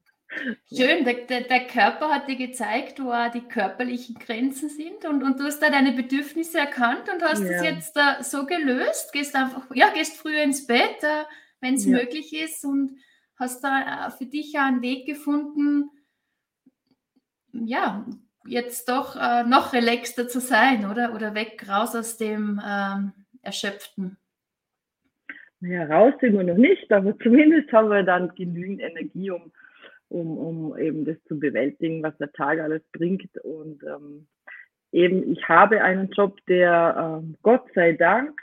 Schön, 0.69 1.05
der, 1.05 1.15
der, 1.27 1.43
der, 1.43 1.67
Körper 1.67 2.11
hat 2.11 2.29
dir 2.29 2.37
gezeigt, 2.37 3.03
wo 3.03 3.11
auch 3.11 3.31
die 3.31 3.41
körperlichen 3.41 4.17
Grenzen 4.17 4.69
sind 4.69 5.07
und, 5.07 5.23
und 5.23 5.41
du 5.41 5.45
hast 5.45 5.61
da 5.61 5.71
deine 5.71 5.93
Bedürfnisse 5.93 6.59
erkannt 6.59 7.09
und 7.11 7.23
hast 7.23 7.41
es 7.41 7.63
jetzt 7.63 7.97
uh, 7.97 8.23
so 8.23 8.45
gelöst, 8.45 9.13
gehst 9.13 9.35
einfach, 9.35 9.67
ja, 9.75 9.91
gehst 9.95 10.19
früher 10.19 10.43
ins 10.43 10.67
Bett, 10.67 11.03
uh, 11.03 11.25
wenn 11.61 11.75
es 11.75 11.87
ja. 11.87 11.97
möglich 11.97 12.35
ist 12.35 12.65
und 12.67 12.99
hast 13.37 13.63
da 13.63 14.09
uh, 14.09 14.11
für 14.11 14.27
dich 14.27 14.53
ja 14.53 14.67
einen 14.67 14.83
Weg 14.83 15.07
gefunden, 15.07 15.91
ja, 17.53 18.05
jetzt 18.47 18.89
doch 18.89 19.17
äh, 19.17 19.45
noch 19.45 19.73
relaxter 19.73 20.29
zu 20.29 20.41
sein, 20.41 20.91
oder? 20.91 21.15
Oder 21.15 21.35
weg, 21.35 21.65
raus 21.69 21.95
aus 21.95 22.17
dem 22.17 22.61
ähm, 22.67 23.13
Erschöpften. 23.43 24.17
Ja, 25.61 25.85
raus 25.85 26.15
sind 26.21 26.37
wir 26.37 26.45
noch 26.45 26.57
nicht, 26.57 26.91
aber 26.93 27.19
zumindest 27.23 27.73
haben 27.73 27.89
wir 27.89 28.03
dann 28.03 28.35
genügend 28.35 28.81
Energie, 28.81 29.31
um, 29.31 29.53
um, 30.09 30.39
um 30.39 30.79
eben 30.79 31.05
das 31.05 31.17
zu 31.29 31.39
bewältigen, 31.39 32.03
was 32.03 32.17
der 32.19 32.33
Tag 32.33 32.61
alles 32.61 32.83
bringt. 32.93 33.37
Und 33.39 33.83
ähm, 33.83 34.27
eben, 34.93 35.33
ich 35.33 35.49
habe 35.49 35.83
einen 35.83 36.11
Job, 36.11 36.39
der 36.47 37.21
ähm, 37.23 37.37
Gott 37.43 37.65
sei 37.75 37.93
Dank 37.93 38.41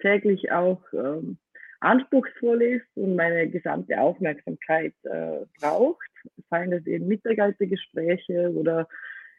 täglich 0.00 0.52
auch 0.52 0.82
ähm, 0.92 1.38
anspruchsvoll 1.80 2.62
ist 2.62 2.86
und 2.96 3.16
meine 3.16 3.48
gesamte 3.48 4.00
Aufmerksamkeit 4.00 4.94
äh, 5.04 5.44
braucht. 5.60 6.08
Seien 6.50 6.70
das 6.70 6.86
eben 6.86 7.06
Mitarbeitergespräche 7.08 8.52
oder 8.52 8.88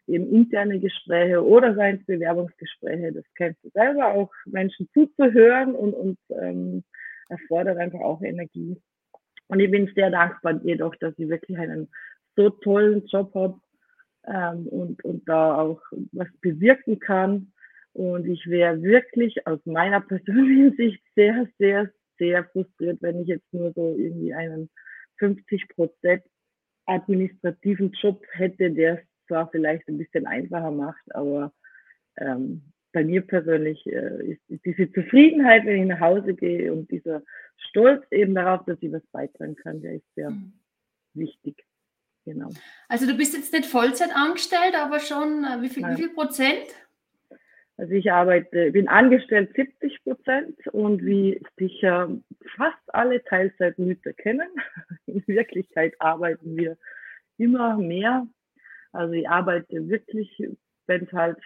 eben 0.08 0.30
interne 0.32 0.80
Gespräche 0.80 1.44
oder 1.44 1.76
seien 1.76 1.98
es 2.00 2.06
Bewerbungsgespräche, 2.06 3.12
das 3.12 3.26
kennst 3.36 3.64
du 3.64 3.70
selber, 3.72 4.14
auch 4.14 4.32
Menschen 4.46 4.90
zuzuhören 4.94 5.76
und, 5.76 5.94
und 5.94 6.18
ähm, 6.30 6.84
erfordert 7.30 7.78
einfach 7.78 8.00
auch 8.00 8.22
Energie. 8.22 8.82
Und 9.48 9.60
ich 9.60 9.72
bin 9.72 9.92
sehr 9.96 10.10
dankbar 10.10 10.60
jedoch, 10.64 10.96
dass 10.96 11.14
ich 11.18 11.30
wirklich 11.30 11.58
einen 11.58 11.90
so 12.36 12.50
tollen 12.50 13.06
Job 13.08 13.34
habe 13.36 13.60
ähm, 14.26 14.68
und, 14.68 15.04
und 15.04 15.28
da 15.28 15.56
auch 15.56 15.82
was 16.12 16.28
bewirken 16.42 17.00
kann. 17.00 17.52
Und 17.94 18.28
ich 18.28 18.46
wäre 18.48 18.82
wirklich 18.82 19.48
aus 19.48 19.60
meiner 19.66 20.02
persönlichen 20.02 20.76
Sicht 20.78 21.02
sehr, 21.16 21.48
sehr, 21.58 21.92
sehr 22.18 22.46
frustriert, 22.46 23.02
wenn 23.02 23.22
ich 23.22 23.28
jetzt 23.28 23.54
nur 23.54 23.72
so 23.74 23.96
irgendwie 23.98 24.34
einen 24.34 24.70
50 25.18 25.70
Prozent 25.70 26.24
administrativen 26.86 27.92
Job 27.92 28.24
hätte, 28.32 28.72
der 28.72 29.02
zwar 29.28 29.50
vielleicht 29.50 29.88
ein 29.88 29.98
bisschen 29.98 30.26
einfacher 30.26 30.72
macht, 30.72 31.04
aber 31.14 31.54
ähm, 32.18 32.74
bei 32.94 33.04
mir 33.04 33.22
persönlich 33.22 33.86
äh, 33.86 34.32
ist 34.32 34.42
diese 34.66 34.92
Zufriedenheit, 34.92 35.66
wenn 35.66 35.82
ich 35.82 35.88
nach 35.88 36.00
Hause 36.00 36.34
gehe 36.34 36.72
und 36.74 36.90
dieser 36.90 37.22
Stolz 37.58 38.04
eben 38.12 38.34
darauf, 38.34 38.66
dass 38.66 38.82
ich 38.82 38.92
was 38.92 39.06
beitragen 39.12 39.56
kann, 39.56 39.82
der 39.82 39.96
ist 39.96 40.16
sehr 40.16 40.32
mhm. 40.32 40.54
wichtig. 41.14 41.64
genau. 42.26 42.50
Also 42.88 43.06
du 43.06 43.16
bist 43.16 43.36
jetzt 43.36 43.54
nicht 43.54 43.66
Vollzeit 43.66 44.16
angestellt, 44.16 44.76
aber 44.76 45.00
schon 45.00 45.44
äh, 45.44 45.62
wie 45.62 45.70
viel, 45.70 45.84
wie 45.84 45.96
viel 45.96 46.10
Prozent? 46.10 46.66
Also 47.78 47.94
ich 47.94 48.12
arbeite, 48.12 48.72
bin 48.72 48.88
angestellt 48.88 49.52
70 49.56 50.04
Prozent 50.04 50.68
und 50.72 51.06
wie 51.06 51.40
sicher 51.58 52.10
fast 52.56 52.82
alle 52.88 53.24
Teilzeitmütter 53.24 54.14
kennen, 54.14 54.50
in 55.06 55.24
Wirklichkeit 55.28 55.94
arbeiten 56.00 56.58
wir 56.58 56.76
immer 57.38 57.78
mehr. 57.78 58.26
Also 58.94 59.14
ich 59.14 59.30
arbeite 59.30 59.88
wirklich, 59.88 60.30
wenn 60.88 61.04
es 61.04 61.12
halt 61.12 61.38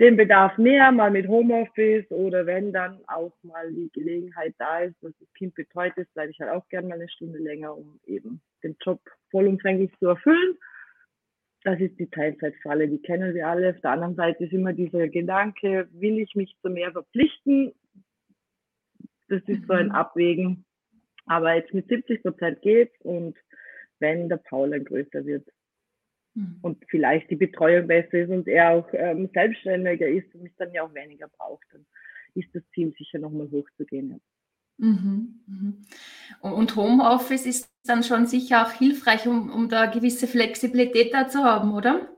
den 0.00 0.16
Bedarf 0.16 0.58
mehr, 0.58 0.90
mal 0.90 1.10
mit 1.12 1.28
Homeoffice 1.28 2.10
oder 2.10 2.46
wenn 2.46 2.72
dann 2.72 2.98
auch 3.06 3.34
mal 3.42 3.70
die 3.72 3.90
Gelegenheit 3.92 4.54
da 4.58 4.80
ist, 4.80 4.96
dass 5.00 5.12
das 5.20 5.32
Kind 5.34 5.54
betreut 5.54 5.96
ist, 5.96 6.12
bleibe 6.14 6.32
ich 6.32 6.40
halt 6.40 6.50
auch 6.50 6.66
gerne 6.70 6.88
mal 6.88 6.94
eine 6.94 7.08
Stunde 7.08 7.38
länger, 7.38 7.76
um 7.76 8.00
eben 8.06 8.40
den 8.64 8.76
Job 8.80 9.00
vollumfänglich 9.30 9.92
zu 9.98 10.08
erfüllen 10.08 10.56
das 11.64 11.78
ist 11.80 11.98
die 11.98 12.08
Teilzeitfalle, 12.08 12.88
die 12.88 13.02
kennen 13.02 13.34
wir 13.34 13.46
alle. 13.46 13.70
Auf 13.70 13.80
der 13.80 13.90
anderen 13.90 14.14
Seite 14.14 14.44
ist 14.44 14.52
immer 14.52 14.72
dieser 14.72 15.08
Gedanke, 15.08 15.88
will 15.92 16.18
ich 16.18 16.34
mich 16.34 16.56
zu 16.62 16.70
mehr 16.70 16.92
verpflichten? 16.92 17.72
Das 19.28 19.42
ist 19.46 19.66
so 19.66 19.74
ein 19.74 19.86
mhm. 19.86 19.92
Abwägen. 19.92 20.64
Aber 21.26 21.54
jetzt 21.54 21.74
mit 21.74 21.86
70 21.88 22.22
Prozent 22.22 22.62
geht's 22.62 22.98
und 23.02 23.36
wenn 23.98 24.28
der 24.28 24.38
Paul 24.38 24.72
ein 24.72 24.84
größer 24.84 25.24
wird 25.26 25.46
mhm. 26.34 26.58
und 26.62 26.84
vielleicht 26.88 27.30
die 27.30 27.36
Betreuung 27.36 27.86
besser 27.86 28.14
ist 28.14 28.30
und 28.30 28.48
er 28.48 28.70
auch 28.70 28.88
ähm, 28.92 29.28
selbstständiger 29.32 30.08
ist 30.08 30.34
und 30.34 30.42
mich 30.42 30.54
dann 30.56 30.72
ja 30.72 30.82
auch 30.82 30.94
weniger 30.94 31.28
braucht, 31.28 31.66
dann 31.72 31.86
ist 32.34 32.48
das 32.54 32.62
Ziel 32.74 32.92
sicher 32.96 33.18
nochmal 33.18 33.50
hochzugehen. 33.50 34.20
Mhm, 34.80 35.40
mhm. 35.46 35.82
Und 36.40 36.74
Homeoffice 36.74 37.44
ist 37.44 37.70
dann 37.84 38.02
schon 38.02 38.26
sicher 38.26 38.66
auch 38.66 38.72
hilfreich, 38.72 39.28
um, 39.28 39.50
um 39.50 39.68
da 39.68 39.86
gewisse 39.86 40.26
Flexibilität 40.26 41.12
da 41.12 41.28
zu 41.28 41.44
haben, 41.44 41.74
oder? 41.74 42.08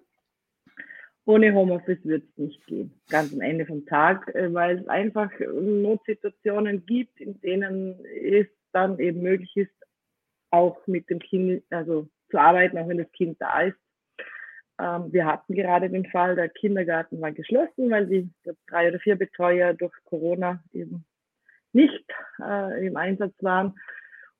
Ohne 1.25 1.52
Homeoffice 1.54 2.04
wird 2.04 2.25
es 2.25 2.38
nicht 2.38 2.66
gehen, 2.66 2.92
ganz 3.09 3.33
am 3.33 3.40
Ende 3.40 3.66
vom 3.66 3.85
Tag, 3.87 4.33
äh, 4.35 4.52
weil 4.54 4.78
es 4.78 4.88
einfach 4.88 5.31
Notsituationen 5.40 6.87
gibt, 6.87 7.21
in 7.21 7.40
denen 7.40 8.04
es 8.04 8.47
dann 8.73 8.99
eben 8.99 9.23
möglich 9.23 9.57
ist, 9.57 9.75
auch 10.50 10.87
mit 10.87 11.11
dem 11.11 11.19
Kind, 11.19 11.64
also 11.71 12.09
zu 12.31 12.38
arbeiten, 12.38 12.78
auch 12.78 12.88
wenn 12.88 12.99
das 12.99 13.11
Kind 13.12 13.40
da 13.40 13.62
ist. 13.62 13.78
Ähm, 14.81 15.12
wir 15.12 15.26
hatten 15.26 15.54
gerade 15.54 15.90
den 15.90 16.07
Fall, 16.07 16.37
der 16.37 16.49
Kindergarten 16.49 17.21
war 17.21 17.33
geschlossen, 17.33 17.90
weil 17.90 18.07
die 18.07 18.31
drei 18.69 18.88
oder 18.88 19.00
vier 19.00 19.16
Betreuer 19.16 19.75
durch 19.75 19.92
Corona 20.04 20.62
eben 20.73 21.04
nicht 21.73 22.05
äh, 22.41 22.87
im 22.87 22.97
Einsatz 22.97 23.35
waren. 23.41 23.75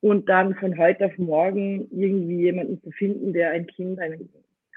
Und 0.01 0.29
dann 0.29 0.57
von 0.57 0.77
heute 0.79 1.07
auf 1.07 1.17
morgen 1.17 1.89
irgendwie 1.93 2.43
jemanden 2.43 2.83
zu 2.83 2.91
finden, 2.91 3.33
der 3.33 3.51
ein 3.51 3.69
Kind 3.69 4.01
einen 4.01 4.29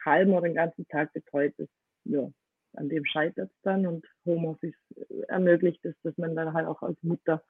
halben 0.06 0.34
oder 0.34 0.44
den 0.44 0.54
ganzen 0.54 0.88
Tag 0.88 1.14
betreut 1.14 1.54
ist, 1.58 1.72
ja, 2.04 2.30
an 2.74 2.90
dem 2.90 3.06
scheitert 3.06 3.50
es 3.50 3.62
dann 3.64 3.88
und 3.88 4.06
Homeoffice 4.26 4.76
ermöglicht 5.28 5.84
es, 5.86 5.96
dass 6.04 6.16
man 6.18 6.36
dann 6.36 6.54
halt 6.54 6.68
auch 6.68 6.82
als 6.84 7.02
Mutter 7.02 7.42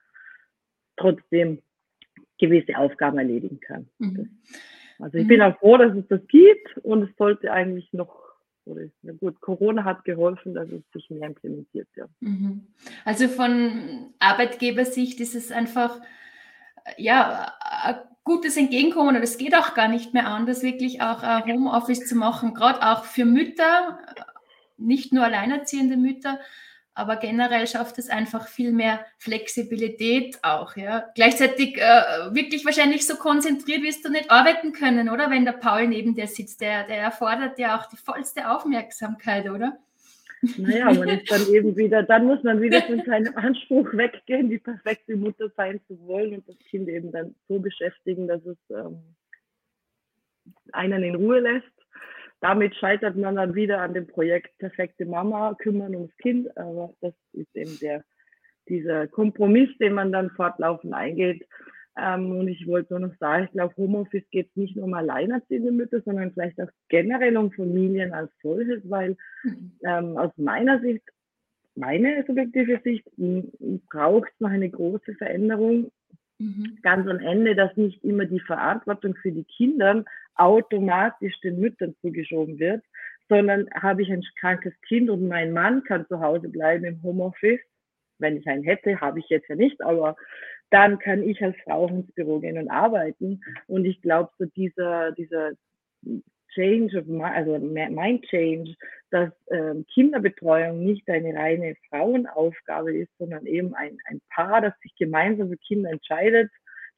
trotzdem 0.95 1.61
gewisse 2.39 2.77
Aufgaben 2.77 3.17
erledigen 3.17 3.59
kann. 3.59 3.89
Mhm. 3.97 4.37
Also 4.99 5.17
ich 5.17 5.25
mhm. 5.25 5.29
bin 5.29 5.41
auch 5.41 5.57
froh, 5.59 5.77
dass 5.77 5.95
es 5.95 6.07
das 6.07 6.25
gibt 6.27 6.77
und 6.77 7.03
es 7.03 7.15
sollte 7.17 7.51
eigentlich 7.51 7.91
noch 7.91 8.24
oder 8.65 8.81
na 9.01 9.13
gut, 9.13 9.39
Corona 9.41 9.83
hat 9.83 10.03
geholfen, 10.05 10.53
dass 10.53 10.69
es 10.69 10.81
sich 10.93 11.09
mehr 11.09 11.27
implementiert. 11.27 11.87
Ja. 11.95 12.05
Mhm. 12.19 12.67
Also 13.03 13.27
von 13.27 14.13
Arbeitgebersicht 14.19 15.19
ist 15.19 15.35
es 15.35 15.51
einfach 15.51 16.01
ja 16.97 17.53
ein 17.59 17.97
gutes 18.23 18.57
Entgegenkommen 18.57 19.15
und 19.15 19.21
es 19.21 19.37
geht 19.37 19.55
auch 19.55 19.73
gar 19.73 19.87
nicht 19.87 20.13
mehr 20.13 20.27
anders, 20.27 20.63
wirklich 20.63 21.01
auch 21.01 21.23
Homeoffice 21.45 22.07
zu 22.07 22.15
machen, 22.15 22.53
gerade 22.53 22.81
auch 22.81 23.05
für 23.05 23.25
Mütter, 23.25 23.99
nicht 24.77 25.13
nur 25.13 25.23
alleinerziehende 25.23 25.97
Mütter, 25.97 26.39
aber 26.95 27.17
generell 27.17 27.67
schafft 27.67 27.99
es 27.99 28.09
einfach 28.09 28.47
viel 28.47 28.71
mehr 28.71 29.05
Flexibilität 29.17 30.39
auch. 30.43 30.77
Ja. 30.77 31.11
Gleichzeitig 31.13 31.77
äh, 31.77 32.33
wirklich 32.33 32.65
wahrscheinlich 32.65 33.05
so 33.05 33.15
konzentriert 33.17 33.83
wirst 33.83 34.05
du 34.05 34.09
nicht 34.09 34.31
arbeiten 34.31 34.71
können, 34.71 35.09
oder? 35.09 35.29
Wenn 35.29 35.43
der 35.43 35.51
Paul 35.51 35.87
neben 35.87 36.15
dir 36.15 36.27
sitzt, 36.27 36.61
der, 36.61 36.87
der 36.87 36.97
erfordert 36.97 37.59
ja 37.59 37.77
auch 37.77 37.85
die 37.87 37.97
vollste 37.97 38.49
Aufmerksamkeit, 38.49 39.49
oder? 39.49 39.77
Naja, 40.57 40.93
man 40.93 41.09
ist 41.09 41.29
dann 41.29 41.45
eben 41.53 41.75
wieder, 41.75 42.03
dann 42.03 42.25
muss 42.25 42.41
man 42.43 42.61
wieder 42.61 42.81
von 42.83 43.01
seinem 43.05 43.35
Anspruch 43.35 43.91
weggehen, 43.93 44.49
die 44.49 44.59
perfekte 44.59 45.17
Mutter 45.17 45.49
sein 45.57 45.81
zu 45.87 45.99
wollen 46.07 46.35
und 46.35 46.47
das 46.47 46.57
Kind 46.69 46.87
eben 46.87 47.11
dann 47.11 47.35
so 47.49 47.59
beschäftigen, 47.59 48.27
dass 48.27 48.45
es 48.45 48.57
ähm, 48.69 49.01
einen 50.71 51.03
in 51.03 51.15
Ruhe 51.15 51.39
lässt 51.39 51.74
damit 52.45 52.75
scheitert 52.75 53.17
man 53.17 53.37
dann 53.37 53.55
wieder 53.55 53.81
an 53.81 53.95
dem 53.95 54.05
Projekt 54.05 54.55
perfekte 54.59 55.03
Mama, 55.03 55.55
kümmern 55.55 55.95
ums 55.95 56.15
Kind. 56.17 56.55
Aber 56.55 56.93
das 57.01 57.15
ist 57.33 57.55
eben 57.55 57.75
der, 57.79 58.03
dieser 58.69 59.07
Kompromiss, 59.07 59.75
den 59.79 59.93
man 59.93 60.11
dann 60.11 60.29
fortlaufend 60.29 60.93
eingeht. 60.93 61.43
Ähm, 61.97 62.37
und 62.37 62.47
ich 62.47 62.67
wollte 62.67 62.93
nur 62.93 63.07
noch 63.07 63.17
sagen, 63.17 63.45
ich 63.45 63.51
glaube, 63.53 63.75
Homeoffice 63.77 64.29
geht 64.29 64.55
nicht 64.55 64.75
nur 64.75 64.85
um 64.85 64.93
alleinerziehende 64.93 65.71
Mütter, 65.71 66.01
sondern 66.01 66.33
vielleicht 66.33 66.61
auch 66.61 66.69
generell 66.87 67.35
um 67.35 67.51
Familien 67.51 68.13
als 68.13 68.29
solches, 68.43 68.87
weil 68.87 69.17
mhm. 69.43 69.71
ähm, 69.83 70.15
aus 70.15 70.31
meiner 70.37 70.79
Sicht, 70.81 71.03
meine 71.73 72.25
subjektive 72.27 72.79
Sicht, 72.83 73.07
braucht 73.89 74.29
es 74.31 74.39
noch 74.39 74.51
eine 74.51 74.69
große 74.69 75.15
Veränderung 75.15 75.89
mhm. 76.39 76.77
ganz 76.81 77.07
am 77.07 77.19
Ende, 77.19 77.55
dass 77.55 77.75
nicht 77.77 78.03
immer 78.03 78.25
die 78.25 78.39
Verantwortung 78.39 79.15
für 79.15 79.31
die 79.31 79.45
Kinder 79.45 80.03
automatisch 80.35 81.39
den 81.41 81.59
Müttern 81.59 81.95
zugeschoben 82.01 82.59
wird, 82.59 82.83
sondern 83.29 83.67
habe 83.73 84.03
ich 84.03 84.11
ein 84.11 84.23
krankes 84.39 84.73
Kind 84.81 85.09
und 85.09 85.27
mein 85.27 85.53
Mann 85.53 85.83
kann 85.83 86.07
zu 86.07 86.19
Hause 86.19 86.49
bleiben 86.49 86.85
im 86.85 87.01
Homeoffice, 87.03 87.61
wenn 88.19 88.37
ich 88.37 88.47
einen 88.47 88.63
hätte, 88.63 89.01
habe 89.01 89.19
ich 89.19 89.29
jetzt 89.29 89.49
ja 89.49 89.55
nicht, 89.55 89.81
aber 89.81 90.15
dann 90.69 90.99
kann 90.99 91.23
ich 91.23 91.41
als 91.43 91.55
Frau 91.63 91.87
ins 91.87 92.11
Büro 92.13 92.39
gehen 92.39 92.57
und 92.57 92.69
arbeiten. 92.69 93.41
Und 93.67 93.85
ich 93.85 94.01
glaube, 94.01 94.31
so 94.37 94.45
dieser, 94.45 95.11
dieser 95.11 95.51
Change 96.55 96.97
of 96.97 97.05
my, 97.07 97.25
also 97.25 97.59
mein 97.59 98.21
Change, 98.23 98.73
dass 99.11 99.31
ähm, 99.51 99.85
Kinderbetreuung 99.93 100.83
nicht 100.83 101.07
eine 101.09 101.33
reine 101.35 101.75
Frauenaufgabe 101.89 102.95
ist, 102.95 103.11
sondern 103.17 103.45
eben 103.45 103.75
ein, 103.75 103.97
ein 104.05 104.21
Paar, 104.29 104.61
das 104.61 104.73
sich 104.81 104.95
gemeinsam 104.97 105.49
für 105.49 105.57
Kinder 105.57 105.91
entscheidet, 105.91 106.49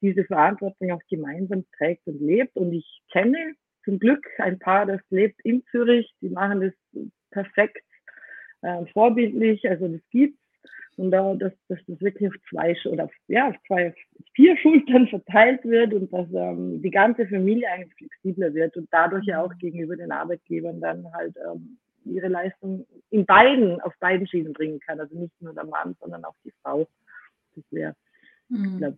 diese 0.02 0.24
Verantwortung 0.26 0.92
auch 0.92 1.02
gemeinsam 1.10 1.66
trägt 1.78 2.06
und 2.08 2.22
lebt. 2.22 2.56
Und 2.56 2.74
ich 2.74 3.02
kenne 3.12 3.56
zum 3.84 4.00
Glück 4.00 4.26
ein 4.38 4.60
Paar, 4.60 4.86
das 4.86 5.02
lebt 5.10 5.40
in 5.44 5.64
Zürich. 5.72 6.12
Die 6.22 6.30
machen 6.30 6.62
das 6.62 7.04
perfekt, 7.32 7.84
äh, 8.62 8.86
vorbildlich. 8.94 9.68
Also 9.70 9.88
das 9.88 10.02
gibt's. 10.12 10.47
Und 10.98 11.12
da, 11.12 11.36
dass, 11.36 11.54
dass 11.68 11.80
das 11.88 12.02
wirklich 12.02 12.28
auf 12.28 12.36
zwei 12.50 12.76
oder 12.90 13.08
ja, 13.28 13.50
auf 13.50 13.56
zwei, 13.68 13.94
vier 14.34 14.58
Schultern 14.62 15.08
verteilt 15.08 15.64
wird 15.64 15.94
und 15.94 16.12
dass 16.12 16.28
ähm, 16.34 16.82
die 16.82 16.92
ganze 16.92 17.28
Familie 17.28 17.70
eigentlich 17.70 17.94
flexibler 17.94 18.54
wird 18.54 18.76
und 18.78 18.88
dadurch 18.92 19.26
ja 19.26 19.44
auch 19.44 19.56
gegenüber 19.60 19.96
den 19.96 20.12
Arbeitgebern 20.12 20.82
dann 20.82 21.12
halt 21.14 21.36
ähm, 21.38 21.78
ihre 22.04 22.30
Leistung 22.30 22.88
in 23.12 23.26
beiden, 23.26 23.80
auf 23.82 23.94
beiden 24.00 24.28
Schienen 24.28 24.54
bringen 24.54 24.80
kann. 24.80 25.00
Also 25.00 25.18
nicht 25.18 25.40
nur 25.40 25.54
der 25.54 25.66
Mann, 25.66 25.96
sondern 26.00 26.26
auch 26.26 26.36
die 26.44 26.54
Frau. 26.64 26.88
Das 27.56 27.64
wäre, 27.70 27.96
mhm. 28.50 28.66
ich 28.66 28.78
glaube, 28.78 28.98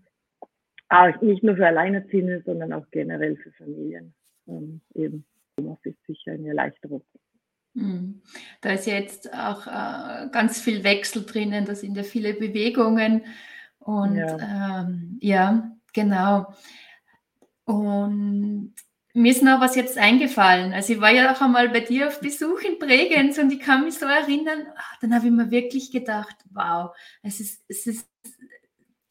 ah, 0.88 1.14
nicht 1.22 1.44
nur 1.44 1.56
für 1.58 1.68
Alleinerziehende, 1.68 2.42
sondern 2.46 2.72
auch 2.72 2.86
generell 2.92 3.36
für 3.38 3.52
Familien 3.52 4.14
ähm, 4.48 4.80
eben 4.96 5.26
Homeoffice 5.60 5.96
sicher 6.08 6.32
eine 6.32 6.48
Erleichterung. 6.48 7.04
Hm. 7.80 8.22
Da 8.62 8.72
ist 8.72 8.88
jetzt 8.88 9.34
auch 9.34 9.66
äh, 9.66 10.28
ganz 10.32 10.60
viel 10.60 10.84
Wechsel 10.84 11.26
drinnen, 11.26 11.66
da 11.66 11.76
sind 11.76 11.96
ja 11.96 12.04
viele 12.04 12.34
Bewegungen 12.34 13.24
und 13.80 14.18
ja, 14.18 14.82
ähm, 14.82 15.18
ja 15.22 15.72
genau. 15.94 16.54
Und 17.64 18.74
mir 19.14 19.32
ist 19.32 19.44
noch 19.44 19.62
was 19.62 19.76
jetzt 19.76 19.98
eingefallen. 19.98 20.74
Also 20.74 20.94
ich 20.94 21.02
war 21.02 21.12
ja 21.12 21.34
auch 21.34 21.42
einmal 21.42 21.70
bei 21.70 21.80
dir 21.80 22.08
auf 22.08 22.20
Besuch 22.20 22.62
in 22.62 22.80
Bregenz 22.80 23.38
und 23.38 23.52
ich 23.52 23.60
kann 23.60 23.86
mich 23.86 23.96
so 23.96 24.06
erinnern, 24.06 24.68
ach, 24.76 24.98
dann 25.02 25.16
habe 25.16 25.28
ich 25.28 25.32
mir 25.32 25.50
wirklich 25.50 25.92
gedacht, 25.92 26.36
wow, 26.52 26.92
es 27.24 27.40
ist, 27.40 27.64
es 27.68 27.88
ist 27.88 28.10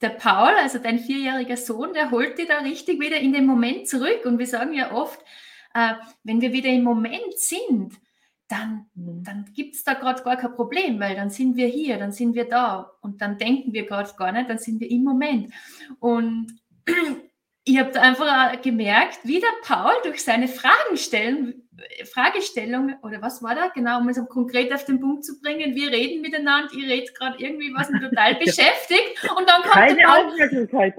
der 0.00 0.10
Paul, 0.10 0.52
also 0.60 0.78
dein 0.78 0.98
vierjähriger 0.98 1.56
Sohn, 1.56 1.94
der 1.94 2.10
holt 2.10 2.38
dich 2.38 2.48
da 2.48 2.58
richtig 2.58 3.00
wieder 3.00 3.16
in 3.16 3.32
den 3.32 3.46
Moment 3.46 3.88
zurück. 3.88 4.24
Und 4.24 4.38
wir 4.38 4.46
sagen 4.46 4.74
ja 4.74 4.92
oft, 4.92 5.20
äh, 5.74 5.94
wenn 6.22 6.40
wir 6.40 6.52
wieder 6.52 6.68
im 6.68 6.84
Moment 6.84 7.36
sind, 7.36 7.94
dann, 8.48 8.86
mhm. 8.94 9.22
dann 9.24 9.44
gibt 9.54 9.76
es 9.76 9.84
da 9.84 9.94
gerade 9.94 10.22
gar 10.22 10.36
kein 10.36 10.54
Problem, 10.54 10.98
weil 10.98 11.14
dann 11.14 11.30
sind 11.30 11.56
wir 11.56 11.66
hier, 11.66 11.98
dann 11.98 12.12
sind 12.12 12.34
wir 12.34 12.48
da 12.48 12.90
und 13.02 13.20
dann 13.20 13.38
denken 13.38 13.72
wir 13.72 13.86
gerade 13.86 14.10
gar 14.16 14.32
nicht, 14.32 14.48
dann 14.48 14.58
sind 14.58 14.80
wir 14.80 14.90
im 14.90 15.04
Moment. 15.04 15.52
Und 16.00 16.58
ich 17.64 17.78
habe 17.78 17.92
da 17.92 18.00
einfach 18.00 18.60
gemerkt, 18.62 19.18
wie 19.24 19.40
der 19.40 19.48
Paul 19.62 19.92
durch 20.02 20.24
seine 20.24 20.48
Fragen 20.48 20.96
stellen, 20.96 21.68
Fragestellung, 22.10 22.94
oder 23.02 23.22
was 23.22 23.42
war 23.42 23.54
da 23.54 23.68
genau, 23.68 24.00
um 24.00 24.08
es 24.08 24.20
konkret 24.28 24.72
auf 24.72 24.84
den 24.84 24.98
Punkt 24.98 25.24
zu 25.24 25.40
bringen, 25.40 25.76
wir 25.76 25.90
reden 25.90 26.22
miteinander, 26.22 26.72
ihr 26.74 26.88
redet 26.88 27.14
gerade 27.14 27.36
irgendwie 27.38 27.72
was 27.74 27.90
mich 27.90 28.02
total 28.02 28.34
beschäftigt 28.44 29.30
und 29.36 29.48
dann 29.48 29.62
kommt 29.62 29.74
Keine 29.74 29.96
der 29.96 30.06
Paul, 30.06 30.26
Aufmerksamkeit. 30.26 30.94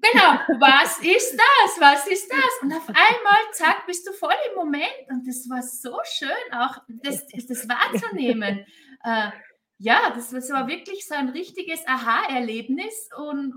Genau, 0.00 0.60
was 0.60 0.98
ist 0.98 1.36
das? 1.36 1.80
Was 1.80 2.06
ist 2.06 2.30
das? 2.30 2.62
Und 2.62 2.72
auf 2.72 2.88
einmal, 2.88 3.52
zack, 3.52 3.86
bist 3.86 4.06
du 4.06 4.12
voll 4.12 4.34
im 4.50 4.56
Moment. 4.56 5.08
Und 5.08 5.26
das 5.26 5.48
war 5.48 5.62
so 5.62 5.98
schön, 6.04 6.52
auch 6.52 6.76
das, 6.88 7.26
das 7.26 7.68
wahrzunehmen. 7.68 8.66
Äh, 9.04 9.30
ja, 9.78 10.10
das, 10.14 10.30
das 10.30 10.50
war 10.50 10.68
wirklich 10.68 11.06
so 11.06 11.14
ein 11.14 11.30
richtiges 11.30 11.86
Aha-Erlebnis. 11.86 13.08
Und 13.16 13.54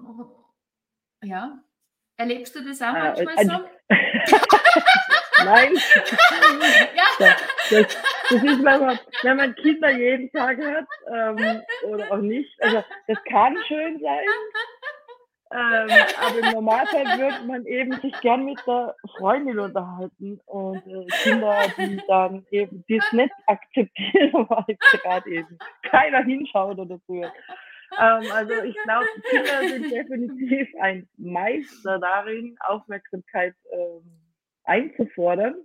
ja, 1.23 1.60
erlebst 2.17 2.56
du 2.56 2.63
das 2.63 2.82
auch 2.82 2.93
äh, 2.93 3.23
manchmal 3.23 3.36
äh, 3.38 3.45
so? 3.45 3.69
Nein. 5.45 5.73
ja. 6.95 7.04
Das, 7.17 7.36
das, 7.69 7.97
das, 8.30 8.43
ist, 8.43 8.63
wenn 8.63 8.63
man, 8.63 8.99
wenn 9.23 9.38
man 9.38 9.56
Kinder 9.56 9.89
jeden 9.89 10.32
Tag 10.32 10.58
hat 10.60 10.86
ähm, 11.13 11.62
oder 11.84 12.12
auch 12.12 12.17
nicht. 12.17 12.52
Also 12.62 12.84
das 13.08 13.17
kann 13.25 13.58
schön 13.67 13.99
sein. 13.99 14.25
Ähm, 15.51 15.89
aber 16.21 16.39
im 16.39 16.53
Normalfall 16.53 17.05
würde 17.17 17.47
man 17.47 17.65
eben 17.65 17.93
sich 18.01 18.13
gern 18.21 18.45
mit 18.45 18.59
der 18.67 18.95
Freundin 19.17 19.57
unterhalten 19.57 20.39
und 20.45 20.85
äh, 20.85 21.07
Kinder, 21.23 21.57
die 21.75 21.99
dann 22.07 22.45
eben 22.51 22.83
das 22.88 23.12
nicht 23.12 23.33
akzeptieren, 23.47 24.31
weil 24.49 24.77
gerade 25.01 25.29
eben 25.29 25.57
keiner 25.81 26.23
hinschaut 26.23 26.77
oder 26.77 26.99
so. 27.07 27.15
Ähm, 27.15 28.31
also 28.31 28.53
ich 28.63 28.75
glaube, 28.83 29.07
Kinder 29.29 29.67
sind 29.67 29.91
definitiv 29.91 30.67
ein 30.81 31.09
Meister 31.17 31.97
darin, 31.97 32.55
Aufmerksamkeit 32.59 33.55
ähm, 33.71 34.03
einzufordern. 34.65 35.55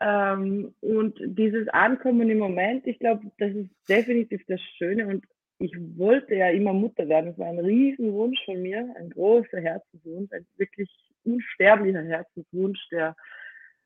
Ähm, 0.00 0.74
und 0.80 1.20
dieses 1.20 1.68
Ankommen 1.68 2.28
im 2.30 2.38
Moment, 2.38 2.86
ich 2.86 2.98
glaube, 2.98 3.30
das 3.38 3.52
ist 3.52 3.70
definitiv 3.88 4.42
das 4.48 4.60
Schöne 4.76 5.06
und 5.06 5.24
ich 5.60 5.76
wollte 5.98 6.34
ja 6.34 6.48
immer 6.48 6.72
Mutter 6.72 7.06
werden. 7.08 7.26
Das 7.26 7.38
war 7.38 7.48
ein 7.48 7.58
Riesenwunsch 7.58 8.42
von 8.46 8.62
mir, 8.62 8.94
ein 8.96 9.10
großer 9.10 9.60
Herzenswunsch, 9.60 10.32
ein 10.32 10.46
wirklich 10.56 10.88
unsterblicher 11.24 12.02
Herzenswunsch, 12.02 12.80
der 12.90 13.14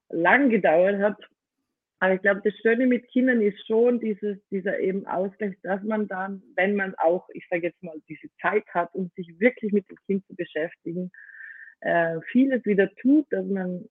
lang 0.08 0.50
gedauert 0.50 1.00
hat. 1.00 1.16
Aber 1.98 2.14
ich 2.14 2.22
glaube, 2.22 2.42
das 2.44 2.54
Schöne 2.60 2.86
mit 2.86 3.08
Kindern 3.08 3.40
ist 3.40 3.66
schon 3.66 3.98
dieses, 3.98 4.38
dieser 4.50 4.78
eben 4.78 5.04
Ausgleich, 5.06 5.56
dass 5.62 5.82
man 5.82 6.06
dann, 6.06 6.42
wenn 6.54 6.76
man 6.76 6.94
auch, 6.94 7.28
ich 7.32 7.44
sage 7.50 7.66
jetzt 7.66 7.82
mal, 7.82 8.00
diese 8.08 8.28
Zeit 8.40 8.66
hat, 8.68 8.94
um 8.94 9.10
sich 9.16 9.40
wirklich 9.40 9.72
mit 9.72 9.88
dem 9.90 9.96
Kind 10.06 10.24
zu 10.26 10.36
beschäftigen, 10.36 11.10
äh, 11.80 12.20
vieles 12.30 12.64
wieder 12.64 12.88
tut, 12.96 13.26
dass 13.30 13.46
man 13.46 13.88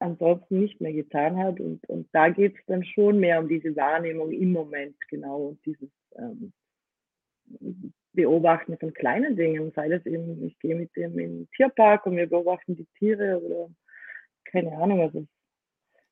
ansonsten 0.00 0.60
nicht 0.60 0.80
mehr 0.80 0.92
getan 0.92 1.36
hat. 1.38 1.60
Und, 1.60 1.88
und 1.88 2.08
da 2.12 2.28
geht 2.28 2.56
es 2.56 2.66
dann 2.66 2.84
schon 2.84 3.20
mehr 3.20 3.40
um 3.40 3.48
diese 3.48 3.74
Wahrnehmung 3.76 4.32
im 4.32 4.52
Moment, 4.52 4.96
genau, 5.08 5.48
und 5.48 5.66
dieses 5.66 5.90
ähm, 6.16 6.52
Beobachten 8.12 8.76
von 8.78 8.92
kleinen 8.92 9.36
Dingen, 9.36 9.72
sei 9.74 9.88
das 9.88 10.04
eben, 10.06 10.44
ich 10.44 10.58
gehe 10.58 10.74
mit 10.74 10.94
dem 10.96 11.18
in 11.18 11.38
den 11.38 11.50
Tierpark 11.50 12.06
und 12.06 12.16
wir 12.16 12.26
beobachten 12.26 12.76
die 12.76 12.86
Tiere 12.98 13.40
oder 13.40 13.70
keine 14.44 14.72
Ahnung, 14.76 15.00
also 15.00 15.26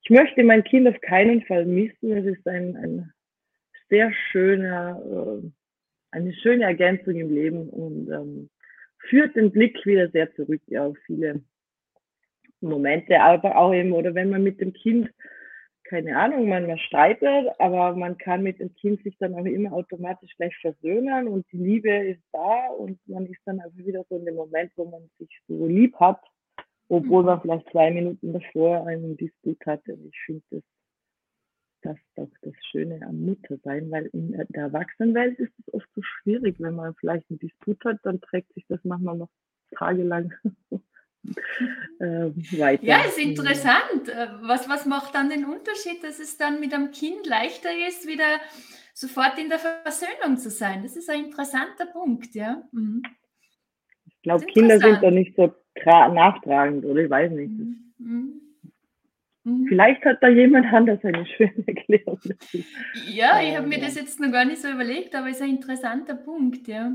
ich 0.02 0.10
möchte 0.10 0.42
mein 0.44 0.64
Kind 0.64 0.88
auf 0.88 1.00
keinen 1.00 1.42
Fall 1.42 1.66
missen. 1.66 2.12
Es 2.12 2.24
ist 2.24 2.46
ein, 2.46 2.76
ein 2.76 3.12
sehr 3.88 4.12
schöner, 4.30 5.02
äh, 5.04 5.50
eine 6.12 6.32
schöne 6.34 6.64
Ergänzung 6.64 7.16
im 7.16 7.34
Leben 7.34 7.68
und 7.68 8.10
ähm, 8.10 8.50
führt 9.08 9.36
den 9.36 9.50
Blick 9.50 9.84
wieder 9.84 10.08
sehr 10.10 10.32
zurück 10.34 10.62
auf 10.78 10.96
viele 11.04 11.42
Momente, 12.60 13.20
aber 13.20 13.56
auch 13.56 13.72
eben, 13.72 13.92
oder 13.92 14.14
wenn 14.14 14.30
man 14.30 14.42
mit 14.42 14.60
dem 14.60 14.72
Kind 14.72 15.10
keine 15.88 16.18
Ahnung, 16.18 16.48
man, 16.48 16.66
man 16.66 16.78
streitet, 16.78 17.48
aber 17.58 17.96
man 17.96 18.18
kann 18.18 18.42
mit 18.42 18.60
dem 18.60 18.74
Kind 18.74 19.02
sich 19.02 19.16
dann 19.18 19.34
auch 19.34 19.44
immer 19.44 19.72
automatisch 19.72 20.36
gleich 20.36 20.54
versöhnen 20.60 21.28
und 21.28 21.50
die 21.50 21.56
Liebe 21.56 21.90
ist 21.90 22.22
da 22.32 22.68
und 22.78 23.00
man 23.08 23.26
ist 23.26 23.40
dann 23.46 23.60
einfach 23.60 23.78
wieder 23.78 24.04
so 24.08 24.16
in 24.16 24.26
dem 24.26 24.34
Moment, 24.34 24.70
wo 24.76 24.84
man 24.84 25.08
sich 25.18 25.30
so 25.48 25.66
lieb 25.66 25.96
hat, 25.98 26.20
obwohl 26.88 27.22
man 27.24 27.38
mhm. 27.38 27.42
vielleicht 27.42 27.70
zwei 27.70 27.90
Minuten 27.90 28.32
davor 28.34 28.86
einen 28.86 29.16
Disput 29.16 29.64
hatte. 29.64 29.94
Und 29.94 30.08
ich 30.08 30.20
finde 30.26 30.42
das, 30.50 30.62
das 31.82 31.96
doch 32.16 32.36
das 32.42 32.54
Schöne 32.70 33.00
am 33.06 33.24
Muttersein, 33.24 33.90
weil 33.90 34.06
in 34.12 34.32
der 34.32 34.64
Erwachsenenwelt 34.64 35.38
ist 35.38 35.52
es 35.58 35.72
oft 35.72 35.88
so 35.94 36.02
schwierig, 36.02 36.56
wenn 36.58 36.74
man 36.74 36.94
vielleicht 36.96 37.30
einen 37.30 37.38
Disput 37.38 37.82
hat, 37.84 37.98
dann 38.02 38.20
trägt 38.20 38.52
sich 38.52 38.66
das 38.68 38.80
manchmal 38.84 39.16
noch 39.16 39.30
tagelang 39.70 40.34
weiter. 42.58 42.84
Ja, 42.84 43.00
ist 43.00 43.18
interessant. 43.18 44.08
Äh, 44.08 44.28
was, 44.42 44.68
was 44.68 44.86
macht 44.86 45.14
dann 45.14 45.30
den 45.30 45.44
Unterschied, 45.44 46.02
dass 46.02 46.18
es 46.18 46.36
dann 46.36 46.60
mit 46.60 46.72
einem 46.72 46.90
Kind 46.90 47.26
leichter 47.26 47.70
ist, 47.88 48.06
wieder 48.06 48.40
sofort 48.94 49.38
in 49.38 49.48
der 49.48 49.58
Versöhnung 49.58 50.38
zu 50.38 50.50
sein? 50.50 50.82
Das 50.82 50.96
ist 50.96 51.10
ein 51.10 51.26
interessanter 51.26 51.86
Punkt, 51.86 52.34
ja. 52.34 52.62
Mhm. 52.72 53.02
Ich 54.06 54.22
glaube, 54.22 54.46
Kinder 54.46 54.78
sind 54.78 55.02
da 55.02 55.10
nicht 55.10 55.36
so 55.36 55.54
nachtragend, 55.84 56.84
oder 56.84 57.02
ich 57.02 57.10
weiß 57.10 57.32
nicht. 57.32 57.50
Mhm. 57.50 57.92
mhm. 57.98 58.40
Mhm. 59.48 59.66
Vielleicht 59.68 60.04
hat 60.04 60.18
da 60.22 60.28
jemand 60.28 60.72
anders 60.72 61.02
eine 61.04 61.24
schöne 61.26 61.52
Erklärung. 61.66 62.20
Ja, 63.06 63.40
ich 63.40 63.56
habe 63.56 63.66
mir 63.66 63.80
das 63.80 63.94
jetzt 63.94 64.20
noch 64.20 64.30
gar 64.30 64.44
nicht 64.44 64.60
so 64.60 64.68
überlegt, 64.68 65.14
aber 65.14 65.28
es 65.28 65.36
ist 65.36 65.42
ein 65.42 65.50
interessanter 65.50 66.14
Punkt, 66.14 66.68
ja. 66.68 66.92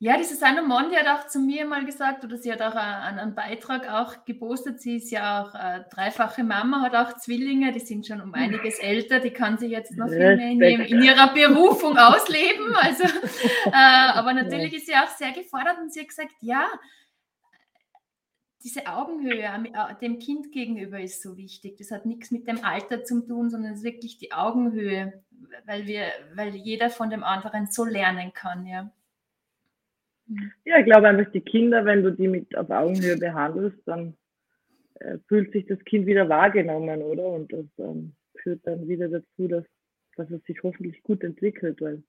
Ja, 0.00 0.16
diese 0.16 0.36
Sanna 0.36 0.62
Mondi 0.62 0.94
hat 0.94 1.08
auch 1.08 1.26
zu 1.26 1.40
mir 1.40 1.66
mal 1.66 1.84
gesagt, 1.84 2.24
oder 2.24 2.36
sie 2.36 2.52
hat 2.52 2.62
auch 2.62 2.76
einen, 2.76 3.18
einen 3.18 3.34
Beitrag 3.34 3.90
auch 3.90 4.24
gepostet. 4.24 4.80
Sie 4.80 4.98
ist 4.98 5.10
ja 5.10 5.42
auch 5.42 5.54
äh, 5.56 5.82
dreifache 5.90 6.44
Mama, 6.44 6.82
hat 6.82 6.94
auch 6.94 7.16
Zwillinge, 7.18 7.72
die 7.72 7.80
sind 7.80 8.06
schon 8.06 8.20
um 8.20 8.32
einiges 8.32 8.78
älter. 8.78 9.18
Die 9.18 9.32
kann 9.32 9.58
sich 9.58 9.72
jetzt 9.72 9.96
noch 9.96 10.08
viel 10.08 10.36
mehr 10.36 10.50
in, 10.52 10.80
in 10.82 11.02
ihrer 11.02 11.34
Berufung 11.34 11.98
ausleben. 11.98 12.76
Also, 12.76 13.02
äh, 13.02 13.70
aber 13.72 14.34
natürlich 14.34 14.72
ist 14.74 14.86
sie 14.86 14.94
auch 14.94 15.08
sehr 15.08 15.32
gefordert 15.32 15.78
und 15.80 15.92
sie 15.92 16.00
hat 16.00 16.08
gesagt, 16.08 16.30
ja, 16.42 16.68
diese 18.62 18.86
Augenhöhe 18.86 19.42
äh, 19.42 19.94
dem 20.00 20.20
Kind 20.20 20.52
gegenüber 20.52 21.00
ist 21.00 21.22
so 21.22 21.36
wichtig. 21.36 21.76
Das 21.76 21.90
hat 21.90 22.06
nichts 22.06 22.30
mit 22.30 22.46
dem 22.46 22.64
Alter 22.64 23.02
zu 23.02 23.26
tun, 23.26 23.50
sondern 23.50 23.72
es 23.72 23.78
ist 23.78 23.84
wirklich 23.84 24.16
die 24.18 24.32
Augenhöhe, 24.32 25.24
weil 25.66 25.86
wir, 25.86 26.04
weil 26.34 26.54
jeder 26.54 26.88
von 26.88 27.10
dem 27.10 27.24
anderen 27.24 27.66
so 27.66 27.84
lernen 27.84 28.32
kann, 28.32 28.64
ja. 28.64 28.92
Ja, 30.64 30.78
ich 30.78 30.84
glaube 30.84 31.08
einfach, 31.08 31.30
die 31.32 31.40
Kinder, 31.40 31.84
wenn 31.84 32.02
du 32.02 32.12
die 32.12 32.28
mit 32.28 32.56
auf 32.56 32.70
Augenhöhe 32.70 33.16
behandelst, 33.16 33.78
dann 33.86 34.14
äh, 35.00 35.18
fühlt 35.26 35.52
sich 35.52 35.66
das 35.66 35.78
Kind 35.84 36.06
wieder 36.06 36.28
wahrgenommen, 36.28 37.02
oder? 37.02 37.26
Und 37.26 37.52
das 37.52 37.66
ähm, 37.78 38.14
führt 38.42 38.66
dann 38.66 38.86
wieder 38.88 39.08
dazu, 39.08 39.48
dass, 39.48 39.64
dass 40.16 40.30
es 40.30 40.42
sich 40.44 40.62
hoffentlich 40.62 41.02
gut 41.02 41.22
entwickelt, 41.24 41.80
weil 41.80 42.02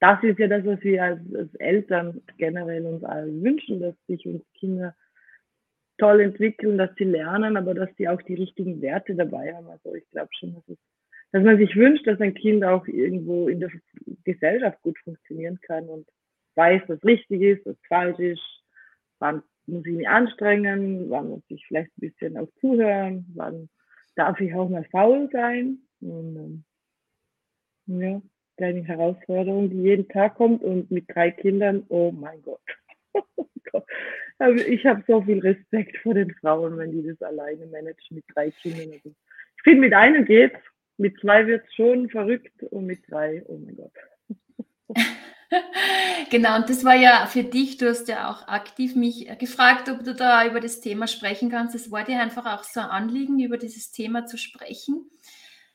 das 0.00 0.22
ist 0.22 0.38
ja 0.38 0.46
das, 0.46 0.64
was 0.64 0.80
wir 0.82 1.02
als, 1.02 1.20
als 1.34 1.54
Eltern 1.56 2.22
generell 2.36 2.86
uns 2.86 3.04
allen 3.04 3.42
wünschen, 3.42 3.80
dass 3.80 3.94
sich 4.06 4.24
unsere 4.26 4.44
Kinder 4.54 4.94
toll 5.98 6.20
entwickeln, 6.20 6.78
dass 6.78 6.94
sie 6.96 7.04
lernen, 7.04 7.56
aber 7.56 7.74
dass 7.74 7.90
sie 7.96 8.08
auch 8.08 8.22
die 8.22 8.34
richtigen 8.34 8.80
Werte 8.80 9.16
dabei 9.16 9.54
haben. 9.54 9.66
Also 9.66 9.94
ich 9.94 10.08
glaube 10.10 10.30
schon, 10.38 10.54
dass, 10.54 10.68
es, 10.68 10.78
dass 11.32 11.42
man 11.42 11.58
sich 11.58 11.74
wünscht, 11.74 12.06
dass 12.06 12.20
ein 12.20 12.34
Kind 12.34 12.64
auch 12.64 12.86
irgendwo 12.86 13.48
in 13.48 13.58
der 13.58 13.70
Gesellschaft 14.24 14.80
gut 14.82 14.96
funktionieren 15.00 15.58
kann 15.60 15.88
und 15.88 16.06
weiß, 16.58 16.82
was 16.88 17.02
richtig 17.04 17.40
ist, 17.40 17.64
was 17.64 17.76
falsch 17.88 18.18
ist, 18.18 18.42
wann 19.20 19.42
muss 19.66 19.86
ich 19.86 19.94
mich 19.94 20.08
anstrengen, 20.08 21.08
wann 21.08 21.30
muss 21.30 21.42
ich 21.48 21.64
vielleicht 21.66 21.90
ein 21.96 22.00
bisschen 22.00 22.36
auch 22.36 22.48
zuhören, 22.60 23.26
wann 23.34 23.68
darf 24.16 24.40
ich 24.40 24.52
auch 24.54 24.68
mal 24.68 24.84
faul 24.90 25.28
sein. 25.32 25.78
Und, 26.00 26.64
ähm, 27.86 28.00
ja, 28.00 28.20
kleine 28.56 28.82
Herausforderung, 28.84 29.70
die 29.70 29.82
jeden 29.82 30.08
Tag 30.08 30.34
kommt 30.34 30.62
und 30.62 30.90
mit 30.90 31.06
drei 31.08 31.30
Kindern, 31.30 31.84
oh 31.88 32.12
mein 32.12 32.42
Gott. 32.42 32.60
Also 34.40 34.64
ich 34.64 34.86
habe 34.86 35.02
so 35.08 35.20
viel 35.22 35.40
Respekt 35.40 35.96
vor 35.98 36.14
den 36.14 36.32
Frauen, 36.34 36.78
wenn 36.78 36.92
die 36.92 37.04
das 37.04 37.20
alleine 37.22 37.66
managen 37.66 38.16
mit 38.16 38.24
drei 38.32 38.52
Kindern. 38.52 38.92
Also 38.92 39.08
ich 39.08 39.62
finde, 39.64 39.80
mit 39.80 39.92
einem 39.92 40.24
geht's, 40.24 40.60
mit 40.96 41.18
zwei 41.20 41.44
wird 41.48 41.66
es 41.66 41.74
schon 41.74 42.08
verrückt 42.08 42.62
und 42.70 42.86
mit 42.86 43.00
drei, 43.10 43.42
oh 43.46 43.58
mein 43.58 43.74
Gott. 43.74 43.92
genau, 46.30 46.56
und 46.56 46.68
das 46.68 46.84
war 46.84 46.94
ja 46.94 47.26
für 47.26 47.44
dich, 47.44 47.78
du 47.78 47.88
hast 47.88 48.08
ja 48.08 48.30
auch 48.30 48.48
aktiv 48.48 48.94
mich 48.94 49.28
gefragt, 49.38 49.88
ob 49.88 50.04
du 50.04 50.14
da 50.14 50.46
über 50.46 50.60
das 50.60 50.80
Thema 50.80 51.06
sprechen 51.06 51.50
kannst. 51.50 51.74
Es 51.74 51.90
war 51.90 52.04
dir 52.04 52.20
einfach 52.20 52.46
auch 52.46 52.64
so 52.64 52.80
ein 52.80 52.86
Anliegen, 52.86 53.38
über 53.40 53.56
dieses 53.56 53.90
Thema 53.90 54.26
zu 54.26 54.36
sprechen. 54.36 55.10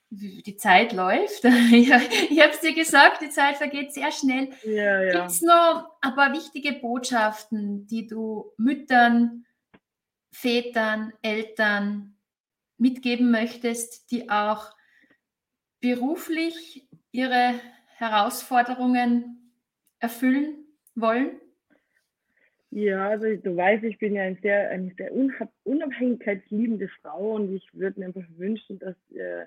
Die 0.09 0.57
Zeit 0.57 0.93
läuft. 0.93 1.43
ich 1.71 1.91
habe 1.91 2.03
es 2.51 2.59
dir 2.59 2.73
gesagt, 2.73 3.21
die 3.21 3.29
Zeit 3.29 3.57
vergeht 3.57 3.93
sehr 3.93 4.11
schnell. 4.11 4.49
Ja, 4.63 5.01
ja. 5.01 5.11
Gibt 5.13 5.31
es 5.31 5.41
noch 5.41 5.89
ein 6.01 6.13
paar 6.13 6.33
wichtige 6.33 6.73
Botschaften, 6.73 7.87
die 7.87 8.05
du 8.05 8.51
Müttern, 8.57 9.45
Vätern, 10.31 11.13
Eltern 11.23 12.15
mitgeben 12.77 13.31
möchtest, 13.31 14.11
die 14.11 14.29
auch 14.29 14.71
beruflich 15.79 16.87
ihre 17.11 17.55
Herausforderungen 17.95 19.42
erfüllen 20.03 20.65
wollen? 20.95 21.39
Ja, 22.69 23.09
also 23.09 23.35
du 23.35 23.55
weißt, 23.55 23.83
ich 23.83 23.99
bin 23.99 24.15
ja 24.15 24.23
ein 24.23 24.37
sehr, 24.41 24.69
eine 24.69 24.91
sehr 24.97 25.11
unabhängigkeitsliebende 25.63 26.89
Frau 27.01 27.35
und 27.35 27.55
ich 27.55 27.67
würde 27.73 27.99
mir 27.99 28.07
einfach 28.07 28.27
wünschen, 28.35 28.79
dass 28.79 28.95
äh, 29.11 29.45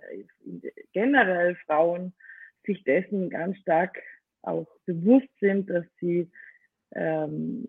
generell 0.92 1.56
Frauen 1.66 2.12
sich 2.64 2.82
dessen 2.84 3.28
ganz 3.28 3.58
stark 3.58 3.98
auch 4.42 4.68
bewusst 4.86 5.28
sind, 5.40 5.68
dass 5.68 5.84
sie 6.00 6.30
ähm, 6.94 7.64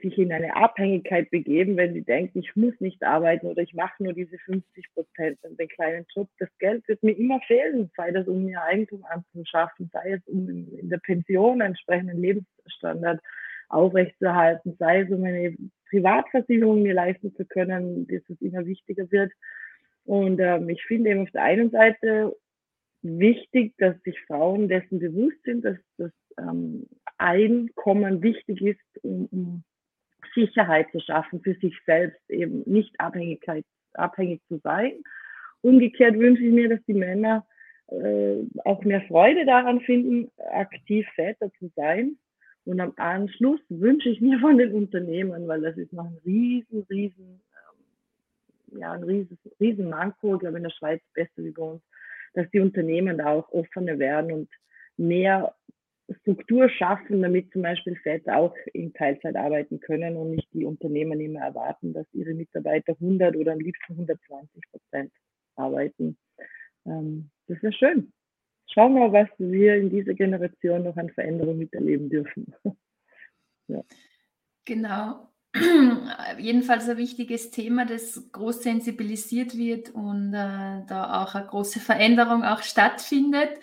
sich 0.00 0.18
in 0.18 0.32
eine 0.32 0.56
Abhängigkeit 0.56 1.30
begeben, 1.30 1.76
wenn 1.76 1.94
sie 1.94 2.02
denken, 2.02 2.40
ich 2.40 2.54
muss 2.56 2.74
nicht 2.80 3.02
arbeiten 3.02 3.46
oder 3.46 3.62
ich 3.62 3.74
mache 3.74 4.02
nur 4.02 4.12
diese 4.12 4.38
50 4.38 4.92
Prozent 4.94 5.38
und 5.42 5.58
den 5.58 5.68
kleinen 5.68 6.06
Job. 6.14 6.28
Das 6.38 6.48
Geld 6.58 6.86
wird 6.88 7.02
mir 7.02 7.12
immer 7.12 7.40
fehlen, 7.46 7.90
sei 7.96 8.10
das 8.10 8.26
um 8.28 8.44
mir 8.44 8.62
Eigentum 8.62 9.04
anzuschaffen, 9.04 9.90
sei 9.92 10.12
es 10.12 10.26
um 10.26 10.48
in 10.48 10.88
der 10.88 10.98
Pension 10.98 11.60
einen 11.60 11.72
entsprechenden 11.72 12.20
Lebensstandard 12.20 13.20
aufrechtzuerhalten, 13.68 14.76
sei 14.78 15.00
es 15.00 15.10
um 15.10 15.24
eine 15.24 15.56
Privatversicherung 15.90 16.82
mir 16.82 16.94
leisten 16.94 17.34
zu 17.34 17.44
können, 17.44 18.06
dass 18.06 18.22
es 18.28 18.40
immer 18.40 18.66
wichtiger 18.66 19.10
wird. 19.10 19.32
Und 20.04 20.40
ähm, 20.40 20.68
ich 20.68 20.82
finde 20.84 21.10
eben 21.10 21.22
auf 21.22 21.30
der 21.32 21.42
einen 21.42 21.70
Seite 21.70 22.34
wichtig, 23.02 23.74
dass 23.78 24.00
sich 24.02 24.18
Frauen 24.22 24.68
dessen 24.68 24.98
bewusst 24.98 25.42
sind, 25.44 25.64
dass 25.64 25.76
das 25.98 26.12
ähm, 26.38 26.86
Einkommen 27.18 28.22
wichtig 28.22 28.62
ist, 28.62 29.04
um, 29.04 29.26
um 29.26 29.64
Sicherheit 30.38 30.90
zu 30.92 31.00
schaffen 31.00 31.40
für 31.40 31.54
sich 31.54 31.74
selbst, 31.86 32.20
eben 32.30 32.62
nicht 32.66 32.98
Abhängigkeit, 33.00 33.64
abhängig 33.94 34.40
zu 34.48 34.58
sein. 34.62 34.92
Umgekehrt 35.62 36.18
wünsche 36.18 36.42
ich 36.44 36.52
mir, 36.52 36.68
dass 36.68 36.84
die 36.86 36.94
Männer 36.94 37.46
äh, 37.88 38.44
auch 38.64 38.82
mehr 38.84 39.02
Freude 39.02 39.44
daran 39.44 39.80
finden, 39.80 40.30
aktiv 40.52 41.06
Väter 41.14 41.50
zu 41.58 41.70
sein. 41.74 42.16
Und 42.64 42.80
am 42.80 42.92
Anschluss 42.96 43.60
wünsche 43.68 44.10
ich 44.10 44.20
mir 44.20 44.38
von 44.40 44.58
den 44.58 44.74
Unternehmen, 44.74 45.48
weil 45.48 45.62
das 45.62 45.76
ist 45.76 45.92
noch 45.92 46.04
ein 46.04 46.18
riesen, 46.24 46.86
riesen, 46.90 47.40
ähm, 48.72 48.78
ja, 48.78 48.92
ein 48.92 49.02
riesen, 49.02 49.38
riesen 49.58 49.88
Manko, 49.88 50.34
ich 50.34 50.40
glaube 50.40 50.58
in 50.58 50.64
der 50.64 50.70
Schweiz 50.70 51.00
besser 51.14 51.38
wie 51.38 51.50
bei 51.50 51.62
uns, 51.62 51.82
dass 52.34 52.50
die 52.50 52.60
Unternehmen 52.60 53.18
da 53.18 53.32
auch 53.32 53.50
offener 53.52 53.98
werden 53.98 54.32
und 54.32 54.50
mehr 54.98 55.54
Struktur 56.20 56.70
schaffen, 56.70 57.22
damit 57.22 57.52
zum 57.52 57.62
Beispiel 57.62 57.96
Väter 57.96 58.36
auch 58.36 58.54
in 58.72 58.92
Teilzeit 58.94 59.36
arbeiten 59.36 59.78
können 59.80 60.16
und 60.16 60.30
nicht 60.30 60.48
die 60.54 60.64
Unternehmen 60.64 61.20
immer 61.20 61.40
erwarten, 61.40 61.92
dass 61.92 62.06
ihre 62.12 62.34
Mitarbeiter 62.34 62.92
100 62.92 63.36
oder 63.36 63.52
am 63.52 63.60
liebsten 63.60 63.92
120 63.92 64.62
Prozent 64.70 65.12
arbeiten. 65.56 66.16
Ähm, 66.86 67.30
das 67.46 67.62
wäre 67.62 67.72
schön. 67.72 68.12
Schauen 68.72 68.94
wir, 68.94 69.12
was 69.12 69.28
wir 69.38 69.76
in 69.76 69.90
dieser 69.90 70.14
Generation 70.14 70.84
noch 70.84 70.96
an 70.96 71.10
Veränderungen 71.10 71.58
miterleben 71.58 72.08
dürfen. 72.08 72.54
ja. 73.68 73.82
Genau. 74.64 75.28
Jedenfalls 76.38 76.88
ein 76.88 76.98
wichtiges 76.98 77.50
Thema, 77.50 77.86
das 77.86 78.30
groß 78.32 78.62
sensibilisiert 78.62 79.56
wird 79.56 79.90
und 79.90 80.34
äh, 80.34 80.84
da 80.86 81.22
auch 81.22 81.34
eine 81.34 81.46
große 81.46 81.80
Veränderung 81.80 82.44
auch 82.44 82.62
stattfindet. 82.62 83.58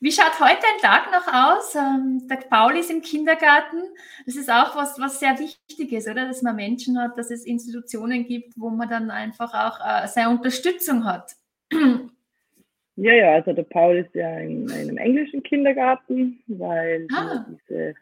Wie 0.00 0.12
schaut 0.12 0.38
heute 0.38 0.62
ein 0.62 0.80
Tag 0.80 1.10
noch 1.10 1.26
aus? 1.26 1.74
Ähm, 1.74 2.28
der 2.28 2.36
Paul 2.36 2.76
ist 2.76 2.90
im 2.90 3.02
Kindergarten. 3.02 3.82
Das 4.26 4.36
ist 4.36 4.48
auch 4.48 4.76
was, 4.76 4.98
was 5.00 5.18
sehr 5.18 5.36
wichtig 5.40 5.92
ist, 5.92 6.08
oder? 6.08 6.26
Dass 6.26 6.40
man 6.40 6.54
Menschen 6.54 7.00
hat, 7.00 7.18
dass 7.18 7.32
es 7.32 7.44
Institutionen 7.44 8.24
gibt, 8.24 8.54
wo 8.56 8.70
man 8.70 8.88
dann 8.88 9.10
einfach 9.10 9.52
auch 9.52 9.80
äh, 9.80 10.06
seine 10.06 10.30
Unterstützung 10.30 11.04
hat. 11.04 11.32
Ja, 13.00 13.12
ja, 13.12 13.34
also 13.34 13.52
der 13.52 13.62
Paul 13.62 13.98
ist 13.98 14.12
ja 14.12 14.40
in 14.40 14.68
einem 14.72 14.96
englischen 14.96 15.40
Kindergarten, 15.44 16.42
weil 16.48 17.06
ah. 17.14 17.46
diese, 17.48 17.94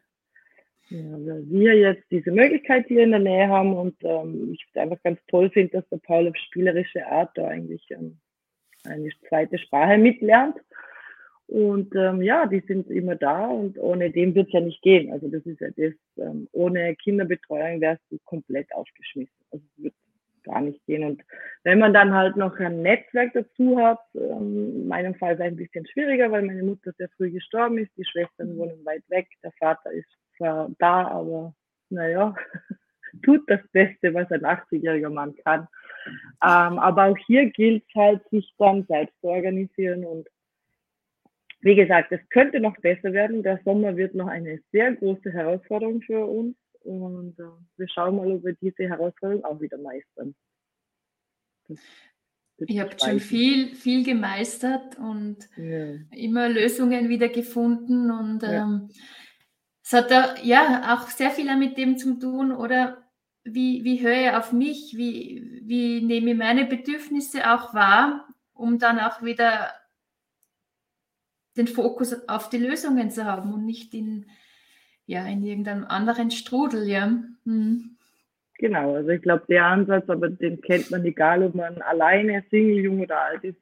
ja, 0.88 1.18
wir 1.50 1.74
jetzt 1.74 2.04
diese 2.10 2.30
Möglichkeit 2.30 2.86
hier 2.86 3.02
in 3.02 3.10
der 3.10 3.20
Nähe 3.20 3.46
haben 3.46 3.76
und 3.76 3.94
ähm, 4.04 4.54
ich 4.54 4.80
einfach 4.80 4.96
ganz 5.02 5.20
toll 5.28 5.50
finde, 5.50 5.72
dass 5.72 5.88
der 5.90 5.98
Paul 5.98 6.26
auf 6.28 6.36
spielerische 6.36 7.06
Art 7.06 7.30
da 7.34 7.46
eigentlich 7.46 7.86
ähm, 7.90 8.16
eine 8.84 9.10
zweite 9.28 9.58
Sprache 9.58 9.98
mitlernt. 9.98 10.56
Und 11.48 11.94
ähm, 11.94 12.22
ja, 12.22 12.46
die 12.46 12.60
sind 12.66 12.90
immer 12.90 13.14
da 13.14 13.46
und 13.46 13.78
ohne 13.78 14.10
dem 14.10 14.34
wird 14.34 14.48
es 14.48 14.52
ja 14.52 14.60
nicht 14.60 14.82
gehen. 14.82 15.12
Also 15.12 15.28
das 15.28 15.46
ist 15.46 15.60
ja 15.60 15.68
das, 15.76 15.94
ähm, 16.18 16.48
ohne 16.52 16.96
Kinderbetreuung 16.96 17.80
wärst 17.80 18.02
du 18.10 18.18
komplett 18.24 18.72
aufgeschmissen. 18.74 19.36
Also 19.52 19.64
es 19.76 19.84
wird 19.84 19.94
gar 20.42 20.60
nicht 20.60 20.84
gehen. 20.86 21.04
Und 21.04 21.22
wenn 21.62 21.78
man 21.78 21.92
dann 21.92 22.14
halt 22.14 22.36
noch 22.36 22.58
ein 22.58 22.82
Netzwerk 22.82 23.32
dazu 23.34 23.78
hat, 23.78 24.00
ähm, 24.14 24.72
in 24.74 24.88
meinem 24.88 25.14
Fall 25.14 25.34
ist 25.34 25.40
es 25.40 25.46
ein 25.46 25.56
bisschen 25.56 25.86
schwieriger, 25.86 26.30
weil 26.30 26.42
meine 26.42 26.62
Mutter 26.62 26.92
sehr 26.98 27.08
früh 27.16 27.30
gestorben 27.30 27.78
ist, 27.78 27.90
die 27.96 28.04
Schwestern 28.04 28.56
wohnen 28.56 28.84
weit 28.84 29.04
weg, 29.08 29.28
der 29.44 29.52
Vater 29.52 29.92
ist 29.92 30.08
zwar 30.36 30.70
da, 30.78 31.08
aber 31.08 31.54
naja, 31.90 32.34
tut 33.24 33.48
das 33.48 33.60
Beste, 33.72 34.14
was 34.14 34.30
ein 34.30 34.44
80-jähriger 34.44 35.10
Mann 35.10 35.34
kann. 35.44 35.68
Ähm, 36.42 36.78
aber 36.78 37.06
auch 37.06 37.18
hier 37.26 37.50
gilt 37.50 37.84
es 37.88 37.94
halt, 37.94 38.28
sich 38.30 38.52
dann 38.58 38.84
selbst 38.84 39.14
zu 39.20 39.28
organisieren 39.28 40.04
und 40.04 40.28
wie 41.60 41.74
gesagt, 41.74 42.12
es 42.12 42.20
könnte 42.30 42.60
noch 42.60 42.76
besser 42.78 43.12
werden. 43.12 43.42
Der 43.42 43.60
Sommer 43.64 43.96
wird 43.96 44.14
noch 44.14 44.28
eine 44.28 44.60
sehr 44.72 44.94
große 44.94 45.32
Herausforderung 45.32 46.02
für 46.02 46.24
uns 46.24 46.56
und 46.80 47.38
äh, 47.38 47.44
wir 47.76 47.88
schauen 47.88 48.16
mal, 48.16 48.30
ob 48.30 48.44
wir 48.44 48.54
diese 48.60 48.88
Herausforderung 48.88 49.44
auch 49.44 49.60
wieder 49.60 49.78
meistern. 49.78 50.34
Ihr 52.58 52.82
habt 52.82 53.02
schon 53.02 53.20
viel, 53.20 53.74
viel 53.74 54.04
gemeistert 54.04 54.98
und 54.98 55.36
ja. 55.56 55.94
immer 56.10 56.48
Lösungen 56.48 57.08
wieder 57.08 57.28
gefunden 57.28 58.10
und 58.10 58.42
ja. 58.42 58.64
ähm, 58.64 58.88
es 59.82 59.92
hat 59.92 60.10
da, 60.10 60.34
ja 60.42 60.96
auch 60.96 61.08
sehr 61.08 61.30
viel 61.30 61.54
mit 61.56 61.76
dem 61.76 61.96
zu 61.96 62.18
tun, 62.18 62.52
oder 62.52 63.04
wie, 63.44 63.84
wie 63.84 64.00
höre 64.00 64.30
ich 64.30 64.30
auf 64.30 64.52
mich, 64.52 64.94
wie, 64.96 65.62
wie 65.64 66.00
nehme 66.00 66.32
ich 66.32 66.36
meine 66.36 66.64
Bedürfnisse 66.64 67.48
auch 67.52 67.72
wahr, 67.74 68.26
um 68.52 68.78
dann 68.78 68.98
auch 68.98 69.22
wieder 69.22 69.72
den 71.56 71.68
Fokus 71.68 72.28
auf 72.28 72.48
die 72.48 72.58
Lösungen 72.58 73.10
zu 73.10 73.24
haben 73.24 73.52
und 73.52 73.64
nicht 73.64 73.94
in, 73.94 74.26
ja, 75.06 75.26
in 75.26 75.42
irgendeinem 75.42 75.84
anderen 75.84 76.30
Strudel, 76.30 76.88
ja. 76.88 77.06
Hm. 77.44 77.96
Genau, 78.58 78.94
also 78.94 79.10
ich 79.10 79.22
glaube, 79.22 79.44
der 79.48 79.66
Ansatz, 79.66 80.08
aber 80.08 80.30
den 80.30 80.60
kennt 80.62 80.90
man 80.90 81.04
egal, 81.04 81.42
ob 81.42 81.54
man 81.54 81.80
alleine, 81.82 82.42
Single, 82.50 82.84
jung 82.84 83.00
oder 83.00 83.20
alt 83.20 83.44
ist. 83.44 83.58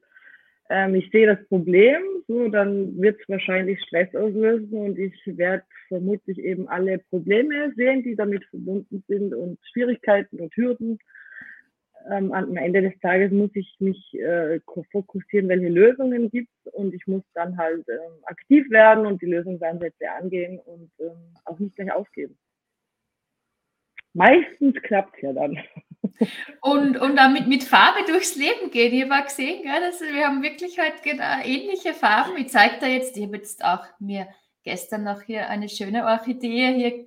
Ähm, 0.70 0.94
ich 0.94 1.10
sehe 1.10 1.26
das 1.26 1.46
Problem, 1.48 2.00
so, 2.26 2.48
dann 2.48 3.00
wird 3.00 3.20
es 3.20 3.28
wahrscheinlich 3.28 3.82
Stress 3.82 4.14
auslösen 4.14 4.72
und 4.72 4.98
ich 4.98 5.14
werde 5.26 5.64
vermutlich 5.88 6.38
eben 6.38 6.68
alle 6.68 6.98
Probleme 7.10 7.72
sehen, 7.76 8.02
die 8.02 8.16
damit 8.16 8.44
verbunden 8.46 9.04
sind 9.08 9.34
und 9.34 9.58
Schwierigkeiten 9.72 10.40
und 10.40 10.54
Hürden 10.56 10.98
ähm, 12.10 12.32
am 12.32 12.56
Ende 12.56 12.82
des 12.82 12.98
Tages 13.00 13.32
muss 13.32 13.50
ich 13.54 13.76
mich 13.78 14.14
äh, 14.14 14.60
fokussieren, 14.92 15.48
welche 15.48 15.68
Lösungen 15.68 16.30
gibt 16.30 16.50
und 16.72 16.94
ich 16.94 17.06
muss 17.06 17.22
dann 17.34 17.56
halt 17.56 17.88
ähm, 17.88 18.24
aktiv 18.24 18.68
werden 18.70 19.06
und 19.06 19.22
die 19.22 19.26
Lösungsansätze 19.26 20.10
angehen 20.10 20.58
und 20.58 20.90
ähm, 21.00 21.34
auch 21.44 21.58
nicht 21.58 21.76
gleich 21.76 21.92
aufgeben. 21.92 22.36
Meistens 24.12 24.74
klappt 24.82 25.16
es 25.16 25.22
ja 25.22 25.32
dann. 25.32 25.58
Und, 26.60 26.98
und 26.98 27.16
damit 27.16 27.48
mit 27.48 27.64
Farbe 27.64 28.04
durchs 28.06 28.36
Leben 28.36 28.70
gehen. 28.70 28.92
Ihr 28.92 29.08
habt 29.08 29.28
gesehen, 29.28 29.66
ja, 29.66 29.80
dass 29.80 30.00
wir 30.00 30.26
haben 30.26 30.42
wirklich 30.42 30.78
halt 30.78 31.02
genau 31.02 31.42
ähnliche 31.42 31.92
Farben. 31.92 32.36
Ich 32.36 32.50
zeige 32.50 32.76
da 32.78 32.86
jetzt, 32.86 33.16
ich 33.16 33.24
habe 33.24 33.36
jetzt 33.38 33.64
auch 33.64 33.84
mir 33.98 34.28
gestern 34.62 35.02
noch 35.02 35.22
hier 35.22 35.48
eine 35.48 35.68
schöne 35.68 36.04
Orchidee 36.04 36.74
hier 36.74 37.06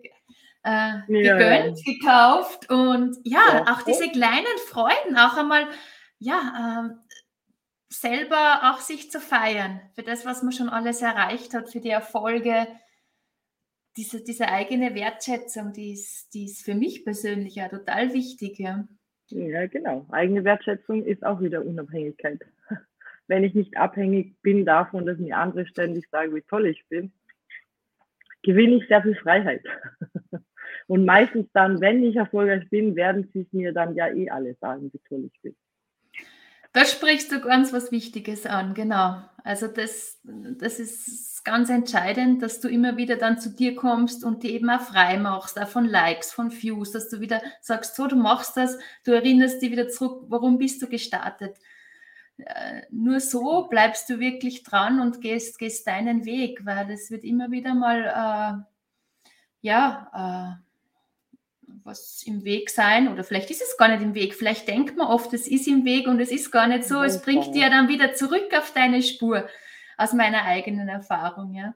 äh, 0.68 1.00
gegönnt, 1.08 1.80
ja. 1.86 1.94
gekauft 1.94 2.70
und 2.70 3.18
ja, 3.24 3.40
ja, 3.40 3.74
auch 3.74 3.84
diese 3.84 4.10
kleinen 4.10 4.58
Freuden, 4.68 5.18
auch 5.18 5.38
einmal, 5.38 5.66
ja, 6.20 6.90
äh, 6.90 7.14
selber 7.90 8.60
auch 8.64 8.80
sich 8.80 9.10
zu 9.10 9.22
feiern 9.22 9.80
für 9.96 10.04
das, 10.04 10.26
was 10.26 10.44
man 10.44 10.52
schon 10.52 10.68
alles 10.68 11.02
erreicht 11.02 11.54
hat, 11.54 11.70
für 11.70 11.80
die 11.80 11.90
Erfolge, 11.90 12.68
diese, 13.96 14.24
diese 14.24 14.50
eigene 14.50 14.94
Wertschätzung, 14.94 15.72
die 15.72 15.94
ist, 15.94 16.34
die 16.34 16.46
ist 16.46 16.66
für 16.66 16.76
mich 16.76 17.06
persönlich 17.06 17.56
ja 17.56 17.70
total 17.70 18.14
wichtig. 18.14 18.60
Ja. 18.60 18.86
ja, 19.30 19.68
genau. 19.68 20.06
Eigene 20.12 20.44
Wertschätzung 20.44 21.06
ist 21.06 21.26
auch 21.26 21.40
wieder 21.42 21.66
Unabhängigkeit. 21.66 22.42
Wenn 23.28 23.44
ich 23.44 23.56
nicht 23.56 23.78
abhängig 23.78 24.36
bin 24.42 24.66
davon, 24.66 25.06
dass 25.06 25.18
mir 25.18 25.38
andere 25.38 25.66
ständig 25.66 26.10
sagen, 26.10 26.36
wie 26.36 26.42
toll 26.42 26.68
ich 26.68 26.86
bin, 26.90 27.12
gewinne 28.44 28.76
ich 28.76 28.88
sehr 28.88 29.02
viel 29.02 29.16
Freiheit. 29.16 29.64
Und 30.88 31.06
meistens 31.06 31.48
dann, 31.54 31.82
wenn 31.82 32.04
ich 32.04 32.16
erfolgreich 32.16 32.70
bin, 32.70 32.96
werden 32.96 33.30
sie 33.34 33.42
es 33.42 33.54
mir 33.54 33.74
dann 33.74 33.96
ja 33.96 34.08
eh 34.08 34.30
alle 34.30 34.56
sagen, 34.56 34.92
wie 34.92 35.00
toll 35.08 35.30
ich 35.32 35.42
bin. 35.42 35.56
Da 36.74 36.86
sprichst 36.86 37.32
du 37.32 37.42
ganz 37.42 37.74
was 37.74 37.92
Wichtiges 37.92 38.46
an, 38.46 38.74
genau. 38.74 39.22
Also 39.44 39.68
das, 39.68 40.20
das 40.24 40.80
ist 40.80 41.44
ganz 41.44 41.70
entscheidend, 41.70 42.42
dass 42.42 42.60
du 42.60 42.68
immer 42.68 42.98
wieder 42.98 43.16
dann 43.16 43.40
zu 43.40 43.50
dir 43.50 43.76
kommst 43.76 44.24
und 44.24 44.44
die 44.44 44.54
eben 44.54 44.70
auch 44.70 44.82
frei 44.82 45.18
machst, 45.18 45.60
auch 45.60 45.68
von 45.68 45.86
Likes, 45.86 46.32
von 46.32 46.52
Views, 46.52 46.92
dass 46.92 47.10
du 47.10 47.20
wieder 47.20 47.42
sagst, 47.62 47.96
so, 47.96 48.08
du 48.08 48.16
machst 48.16 48.58
das, 48.58 48.78
du 49.06 49.12
erinnerst 49.12 49.62
dich 49.62 49.72
wieder 49.72 49.90
zurück, 49.90 50.26
warum 50.28 50.58
bist 50.58 50.82
du 50.82 50.88
gestartet. 50.88 51.58
Äh, 52.38 52.84
nur 52.92 53.20
so 53.20 53.68
bleibst 53.68 54.10
du 54.10 54.20
wirklich 54.20 54.64
dran 54.64 55.00
und 55.00 55.22
gehst, 55.22 55.58
gehst 55.58 55.88
deinen 55.88 56.26
Weg, 56.26 56.66
weil 56.66 56.92
es 56.92 57.10
wird 57.10 57.24
immer 57.24 57.50
wieder 57.50 57.74
mal, 57.74 58.04
äh, 58.04 59.30
ja, 59.62 60.60
äh, 60.62 60.67
was 61.88 62.24
im 62.28 62.44
Weg 62.44 62.70
sein 62.70 63.08
oder 63.08 63.24
vielleicht 63.24 63.50
ist 63.50 63.62
es 63.62 63.78
gar 63.78 63.88
nicht 63.88 64.04
im 64.04 64.14
Weg. 64.14 64.36
Vielleicht 64.36 64.68
denkt 64.68 64.98
man 64.98 65.08
oft, 65.08 65.34
es 65.34 65.48
ist 65.48 65.68
im 65.68 65.86
Weg 65.86 66.08
und 66.08 66.20
es 66.20 66.32
ist 66.32 66.52
gar 66.52 66.68
nicht 66.68 66.84
so. 66.84 67.02
Es 67.02 67.22
bringt 67.22 67.56
dir 67.56 67.70
dann 67.70 67.88
wieder 67.88 68.14
zurück 68.14 68.50
auf 68.56 68.74
deine 68.74 69.02
Spur 69.02 69.48
aus 69.98 70.14
meiner 70.14 70.44
eigenen 70.44 70.90
Erfahrung, 70.90 71.56
ja. 71.56 71.74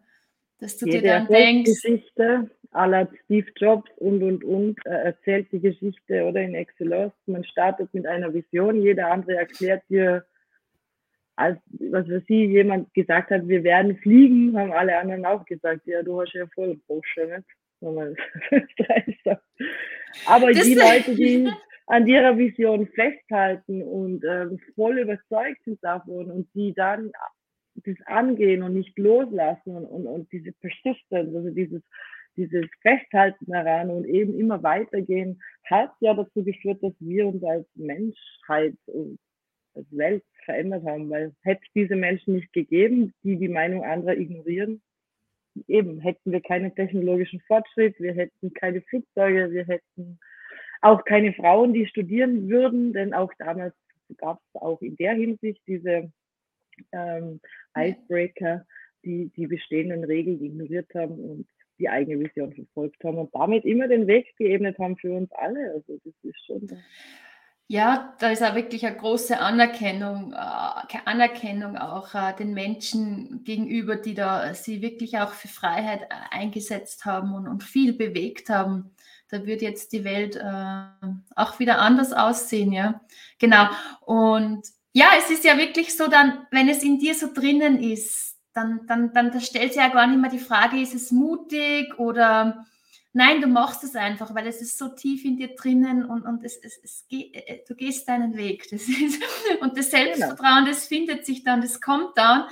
Dass 0.60 0.78
du 0.78 0.86
Jede 0.86 1.02
dir 1.02 1.08
dann 1.08 1.28
denkst. 1.28 1.72
Geschichte 1.72 2.52
aller 2.72 3.10
Steve 3.26 3.48
Jobs 3.56 3.90
und, 3.98 4.24
und, 4.24 4.44
und, 4.44 4.86
äh, 4.86 5.06
erzählt 5.06 5.52
die 5.52 5.60
Geschichte 5.60 6.24
oder 6.24 6.42
in 6.42 6.56
Excellence. 6.56 7.14
Man 7.26 7.44
startet 7.44 7.94
mit 7.94 8.06
einer 8.06 8.34
Vision, 8.34 8.82
jeder 8.82 9.12
andere 9.12 9.36
erklärt 9.36 9.84
dir, 9.90 10.26
als 11.36 11.58
was 11.90 12.06
für 12.06 12.22
sie 12.28 12.46
jemand 12.46 12.94
gesagt 12.94 13.32
hat, 13.32 13.48
wir 13.48 13.64
werden 13.64 13.98
fliegen, 13.98 14.58
haben 14.58 14.72
alle 14.72 14.98
anderen 14.98 15.26
auch 15.26 15.44
gesagt, 15.46 15.86
ja, 15.86 16.04
du 16.04 16.22
hast 16.22 16.34
ja 16.34 16.46
voll 16.54 16.80
Bursche, 17.82 18.16
nicht? 19.08 19.28
Aber 20.26 20.52
das 20.52 20.64
die 20.64 20.76
Leute, 20.76 21.16
die 21.16 21.50
an 21.88 22.08
ihrer 22.08 22.38
Vision 22.38 22.88
festhalten 22.88 23.82
und 23.84 24.24
ähm, 24.24 24.60
voll 24.76 25.00
überzeugt 25.00 25.64
sind 25.66 25.84
davon 25.84 26.32
und 26.32 26.48
die 26.54 26.74
dann 26.74 27.12
das 27.76 27.96
angehen 28.06 28.64
und 28.64 28.74
nicht 28.74 28.98
loslassen 28.98 29.76
und, 29.76 29.86
und, 29.86 30.08
und 30.08 30.32
diese 30.32 30.52
Persistence, 30.54 31.36
also 31.36 31.50
dieses, 31.50 31.82
dieses 32.38 32.66
Festhalten 32.82 33.46
daran 33.46 33.90
und 33.90 34.06
eben 34.06 34.38
immer 34.40 34.62
weitergehen, 34.64 35.42
hat 35.66 35.92
ja 36.00 36.14
dazu 36.14 36.44
geführt, 36.44 36.82
dass 36.82 36.94
wir 37.00 37.28
uns 37.28 37.44
als 37.44 37.68
Menschheit 37.76 38.76
und 38.86 39.20
als 39.74 39.88
Welt 39.92 40.24
verändert 40.46 40.86
haben, 40.86 41.10
weil 41.10 41.34
hätte 41.44 41.62
es 41.64 41.74
diese 41.74 41.96
Menschen 41.96 42.36
nicht 42.36 42.52
gegeben, 42.54 43.14
die 43.24 43.38
die 43.38 43.48
Meinung 43.48 43.84
anderer 43.84 44.18
ignorieren, 44.18 44.82
eben 45.68 46.00
hätten 46.00 46.32
wir 46.32 46.42
keinen 46.42 46.74
technologischen 46.76 47.42
Fortschritt, 47.42 48.00
wir 48.00 48.14
hätten 48.14 48.54
keine 48.54 48.82
Flugzeuge, 48.82 49.52
wir 49.52 49.66
hätten 49.66 50.20
auch 50.82 51.04
keine 51.06 51.34
Frauen, 51.34 51.74
die 51.74 51.86
studieren 51.86 52.50
würden, 52.50 52.94
denn 52.94 53.14
auch 53.14 53.32
damals 53.38 53.74
gab 54.18 54.40
es 54.54 54.62
auch 54.62 54.82
in 54.82 54.96
der 54.98 55.14
Hinsicht 55.14 55.62
diese 55.68 56.12
ähm, 56.92 57.40
Icebreaker, 57.78 58.66
die 59.04 59.32
die 59.36 59.48
bestehenden 59.48 60.04
Regeln 60.04 60.44
ignoriert 60.44 60.88
haben 60.96 61.14
und 61.14 61.48
die 61.80 61.90
eigene 61.90 62.20
Vision 62.20 62.54
verfolgt 62.54 63.04
haben 63.04 63.18
und 63.18 63.34
damit 63.34 63.66
immer 63.66 63.88
den 63.88 64.08
Weg 64.08 64.36
geebnet 64.38 64.78
haben 64.78 64.98
für 64.98 65.14
uns 65.14 65.32
alle. 65.34 65.72
Also 65.74 66.00
das 66.04 66.14
ist 66.24 66.46
schon. 66.46 66.68
Ja, 67.72 68.14
da 68.20 68.32
ist 68.32 68.44
auch 68.44 68.54
wirklich 68.54 68.86
eine 68.86 68.98
große 68.98 69.40
Anerkennung, 69.40 70.34
äh, 70.34 70.98
Anerkennung 71.06 71.78
auch 71.78 72.14
äh, 72.14 72.34
den 72.38 72.54
Menschen 72.54 73.46
gegenüber, 73.46 73.96
die 73.96 74.14
da 74.14 74.54
sie 74.54 74.82
wirklich 74.82 75.20
auch 75.20 75.32
für 75.32 75.48
Freiheit 75.48 76.02
äh, 76.02 76.08
eingesetzt 76.32 77.06
haben 77.06 77.34
und, 77.34 77.48
und 77.48 77.64
viel 77.64 77.94
bewegt 77.94 78.50
haben. 78.50 78.92
Da 79.30 79.46
wird 79.46 79.62
jetzt 79.62 79.94
die 79.94 80.04
Welt 80.04 80.38
auch 81.38 81.60
wieder 81.60 81.80
anders 81.80 82.12
aussehen, 82.12 82.74
ja. 82.74 83.00
Genau. 83.40 83.70
Und 84.02 84.68
ja, 84.92 85.06
es 85.18 85.32
ist 85.32 85.46
ja 85.46 85.58
wirklich 85.58 85.96
so 85.96 86.08
dann, 86.10 86.46
wenn 86.52 86.68
es 86.68 86.84
in 86.84 87.00
dir 87.00 87.16
so 87.16 87.34
drinnen 87.34 87.82
ist, 87.82 88.38
dann, 88.54 88.86
dann, 88.88 89.14
dann, 89.14 89.32
dann 89.32 89.40
stellt 89.40 89.72
sich 89.72 89.82
ja 89.82 89.88
gar 89.88 90.08
nicht 90.08 90.20
mehr 90.20 90.30
die 90.30 90.40
Frage, 90.40 90.78
ist 90.82 90.94
es 90.94 91.14
mutig 91.14 91.98
oder 91.98 92.66
nein, 93.14 93.42
du 93.42 93.48
machst 93.48 93.84
es 93.84 93.96
einfach, 93.96 94.34
weil 94.34 94.48
es 94.48 94.62
ist 94.62 94.78
so 94.78 94.90
tief 94.90 95.26
in 95.26 95.38
dir 95.38 95.56
drinnen 95.56 96.06
und, 96.06 96.24
und 96.24 96.44
es, 96.44 96.58
es, 96.58 96.80
es 96.84 97.06
geht, 97.08 97.36
äh, 97.36 97.64
du 97.68 97.76
gehst 97.76 98.08
deinen 98.08 98.36
Weg. 98.36 98.70
Das 98.70 98.88
ist, 98.88 99.22
und 99.62 99.78
das 99.78 99.92
genau. 99.92 100.06
Selbstvertrauen, 100.06 100.66
das 100.66 100.86
findet 100.86 101.26
sich 101.26 101.44
dann, 101.44 101.62
das 101.62 101.82
kommt 101.82 102.18
dann. 102.18 102.48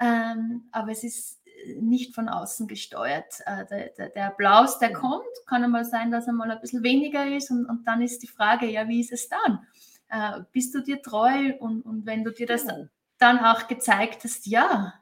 Ähm, 0.00 0.68
aber 0.72 0.92
es 0.92 1.04
ist 1.04 1.38
nicht 1.80 2.14
von 2.14 2.28
außen 2.28 2.68
gesteuert. 2.68 3.40
Äh, 3.46 3.66
der, 3.66 3.88
der, 3.90 4.08
der, 4.10 4.26
Applaus, 4.26 4.78
der 4.78 4.92
kommt, 4.92 5.26
kann 5.46 5.64
einmal 5.64 5.84
sein, 5.84 6.10
dass 6.10 6.26
er 6.26 6.32
mal 6.32 6.50
ein 6.50 6.60
bisschen 6.60 6.82
weniger 6.82 7.26
ist 7.26 7.50
und, 7.50 7.66
und 7.66 7.86
dann 7.86 8.02
ist 8.02 8.22
die 8.22 8.28
Frage, 8.28 8.66
ja, 8.66 8.88
wie 8.88 9.00
ist 9.00 9.12
es 9.12 9.28
dann? 9.28 9.66
Äh, 10.08 10.42
bist 10.52 10.74
du 10.74 10.80
dir 10.80 11.02
treu? 11.02 11.54
Und, 11.58 11.82
und 11.82 12.06
wenn 12.06 12.24
du 12.24 12.32
dir 12.32 12.46
das 12.46 12.64
ja. 12.64 12.76
dann 13.18 13.38
auch 13.40 13.66
gezeigt 13.68 14.24
hast, 14.24 14.46
ja, 14.46 14.94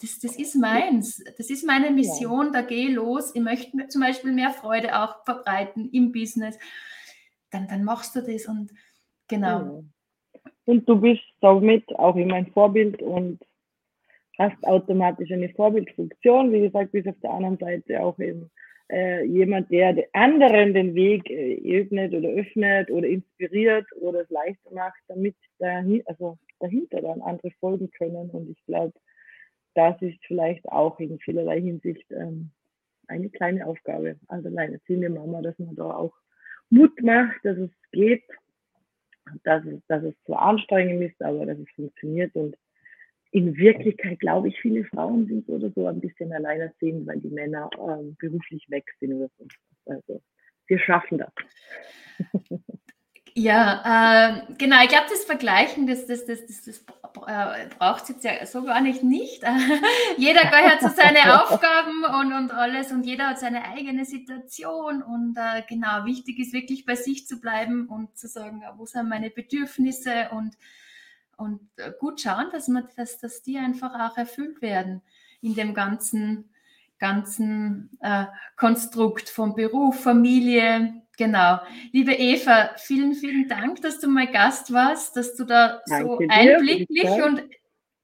das, 0.00 0.18
das 0.18 0.36
ist 0.36 0.56
meins, 0.56 1.22
das 1.36 1.50
ist 1.50 1.64
meine 1.64 1.90
Mission, 1.90 2.46
ja. 2.46 2.52
da 2.52 2.62
gehe 2.62 2.90
los, 2.90 3.32
ich 3.34 3.42
möchte 3.42 3.88
zum 3.88 4.00
Beispiel 4.02 4.32
mehr 4.32 4.50
Freude 4.50 4.98
auch 5.00 5.24
verbreiten 5.24 5.88
im 5.92 6.12
Business, 6.12 6.58
dann, 7.50 7.68
dann 7.68 7.84
machst 7.84 8.16
du 8.16 8.20
das 8.20 8.46
und 8.46 8.72
genau. 9.28 9.84
Und 10.64 10.88
du 10.88 11.00
bist 11.00 11.22
damit 11.40 11.88
auch 11.96 12.16
immer 12.16 12.34
ein 12.34 12.50
Vorbild 12.52 13.00
und 13.02 13.38
hast 14.38 14.66
automatisch 14.66 15.30
eine 15.30 15.48
Vorbildfunktion. 15.50 16.52
Wie 16.52 16.62
gesagt, 16.62 16.92
bis 16.92 17.06
auf 17.06 17.18
der 17.22 17.30
anderen 17.30 17.58
Seite 17.58 18.02
auch 18.02 18.18
eben 18.18 18.50
äh, 18.90 19.24
jemand, 19.24 19.70
der 19.70 20.04
anderen 20.12 20.74
den 20.74 20.94
Weg 20.94 21.30
äh, 21.30 21.54
ebnet 21.54 22.14
oder 22.14 22.28
öffnet 22.30 22.90
oder 22.90 23.06
inspiriert 23.06 23.86
oder 24.00 24.22
es 24.22 24.30
leichter 24.30 24.72
macht, 24.72 25.00
damit 25.08 25.36
dahin, 25.58 26.02
also 26.06 26.38
dahinter 26.60 27.00
dann 27.02 27.20
andere 27.22 27.50
folgen 27.60 27.90
können. 27.90 28.30
Und 28.30 28.50
ich 28.50 28.64
glaube, 28.66 28.94
das 29.74 30.00
ist 30.02 30.18
vielleicht 30.26 30.66
auch 30.66 30.98
in 31.00 31.18
vielerlei 31.18 31.60
Hinsicht 31.60 32.10
ähm, 32.10 32.50
eine 33.06 33.28
kleine 33.30 33.66
Aufgabe 33.66 34.16
als 34.28 34.46
alleinerziehende 34.46 35.10
Mama, 35.10 35.42
dass 35.42 35.58
man 35.58 35.74
da 35.74 35.90
auch 35.90 36.14
Mut 36.70 37.00
macht, 37.02 37.44
dass 37.44 37.58
es 37.58 37.70
geht, 37.92 38.24
dass 39.42 39.64
es, 39.64 39.80
dass 39.88 40.02
es 40.04 40.14
zwar 40.24 40.42
anstrengend 40.42 41.02
ist, 41.02 41.20
aber 41.22 41.46
dass 41.46 41.58
es 41.58 41.70
funktioniert 41.70 42.34
und 42.34 42.56
in 43.30 43.56
Wirklichkeit 43.56 44.20
glaube 44.20 44.48
ich, 44.48 44.60
viele 44.60 44.84
Frauen 44.84 45.26
sind 45.26 45.48
oder 45.48 45.70
so 45.74 45.86
ein 45.86 46.00
bisschen 46.00 46.32
alleinerziehend, 46.32 47.06
weil 47.06 47.20
die 47.20 47.30
Männer 47.30 47.68
ähm, 47.78 48.16
beruflich 48.18 48.64
weg 48.70 48.84
sind 49.00 49.14
oder 49.14 49.30
so. 49.36 49.46
Also 49.86 50.22
wir 50.66 50.78
schaffen 50.78 51.18
das. 51.18 51.32
Ja, 53.36 54.38
äh, 54.48 54.54
genau, 54.58 54.80
ich 54.82 54.88
glaube, 54.88 55.06
das 55.10 55.24
Vergleichen, 55.24 55.88
das, 55.88 56.06
das, 56.06 56.24
das, 56.24 56.46
das, 56.46 56.62
das 56.62 56.78
äh, 57.26 57.68
braucht 57.78 58.04
es 58.04 58.08
jetzt 58.10 58.24
ja 58.24 58.46
so 58.46 58.62
gar 58.62 58.80
nicht 58.80 59.02
nicht. 59.02 59.42
jeder 60.16 60.42
hat 60.42 60.80
so 60.80 60.88
seine 60.88 61.42
Aufgaben 61.42 62.04
und, 62.20 62.32
und 62.32 62.52
alles 62.52 62.92
und 62.92 63.04
jeder 63.04 63.30
hat 63.30 63.40
seine 63.40 63.64
eigene 63.64 64.04
Situation 64.04 65.02
und 65.02 65.36
äh, 65.36 65.62
genau, 65.68 66.04
wichtig 66.04 66.38
ist 66.38 66.52
wirklich 66.52 66.86
bei 66.86 66.94
sich 66.94 67.26
zu 67.26 67.40
bleiben 67.40 67.88
und 67.88 68.16
zu 68.16 68.28
sagen, 68.28 68.62
wo 68.76 68.86
sind 68.86 69.08
meine 69.08 69.30
Bedürfnisse 69.30 70.28
und 70.30 70.56
und 71.36 71.60
äh, 71.76 71.92
gut 71.98 72.20
schauen, 72.20 72.46
dass, 72.52 72.68
man, 72.68 72.88
dass, 72.96 73.18
dass 73.18 73.42
die 73.42 73.58
einfach 73.58 73.94
auch 73.98 74.16
erfüllt 74.16 74.62
werden 74.62 75.02
in 75.40 75.54
dem 75.54 75.74
ganzen, 75.74 76.50
ganzen 76.98 77.90
äh, 78.00 78.26
Konstrukt 78.56 79.28
von 79.28 79.54
Beruf, 79.54 80.00
Familie. 80.00 81.02
Genau. 81.16 81.60
Liebe 81.92 82.12
Eva, 82.12 82.70
vielen, 82.76 83.14
vielen 83.14 83.48
Dank, 83.48 83.80
dass 83.82 84.00
du 84.00 84.08
mein 84.08 84.32
Gast 84.32 84.72
warst, 84.72 85.16
dass 85.16 85.36
du 85.36 85.44
da 85.44 85.80
Danke 85.86 86.06
so 86.06 86.18
einblicklich 86.28 87.10
und, 87.10 87.42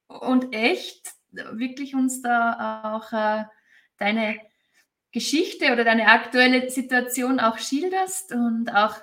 und 0.06 0.54
echt 0.54 1.12
wirklich 1.32 1.94
uns 1.94 2.22
da 2.22 2.96
auch 2.96 3.12
äh, 3.12 3.44
deine 3.98 4.36
Geschichte 5.12 5.72
oder 5.72 5.84
deine 5.84 6.06
aktuelle 6.06 6.70
Situation 6.70 7.40
auch 7.40 7.58
schilderst 7.58 8.32
und 8.32 8.72
auch 8.74 8.96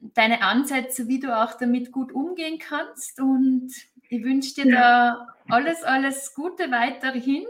deine 0.00 0.42
Ansätze, 0.42 1.08
wie 1.08 1.20
du 1.20 1.36
auch 1.36 1.54
damit 1.54 1.92
gut 1.92 2.12
umgehen 2.12 2.58
kannst. 2.58 3.20
Und 3.20 3.72
ich 4.08 4.24
wünsche 4.24 4.54
dir 4.54 4.72
da 4.72 5.28
alles, 5.48 5.82
alles 5.84 6.34
Gute 6.34 6.70
weiterhin 6.70 7.44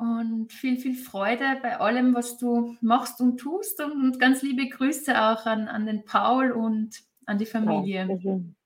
und 0.00 0.50
viel, 0.50 0.78
viel 0.78 0.94
Freude 0.94 1.58
bei 1.62 1.78
allem, 1.78 2.14
was 2.14 2.38
du 2.38 2.74
machst 2.80 3.20
und 3.20 3.36
tust. 3.36 3.82
Und 3.82 4.18
ganz 4.18 4.42
liebe 4.42 4.66
Grüße 4.66 5.12
auch 5.12 5.44
an, 5.44 5.68
an 5.68 5.84
den 5.84 6.04
Paul 6.06 6.52
und 6.52 7.02
an 7.26 7.36
die 7.36 7.44
Familie. 7.44 8.06
Dankeschön. 8.06 8.56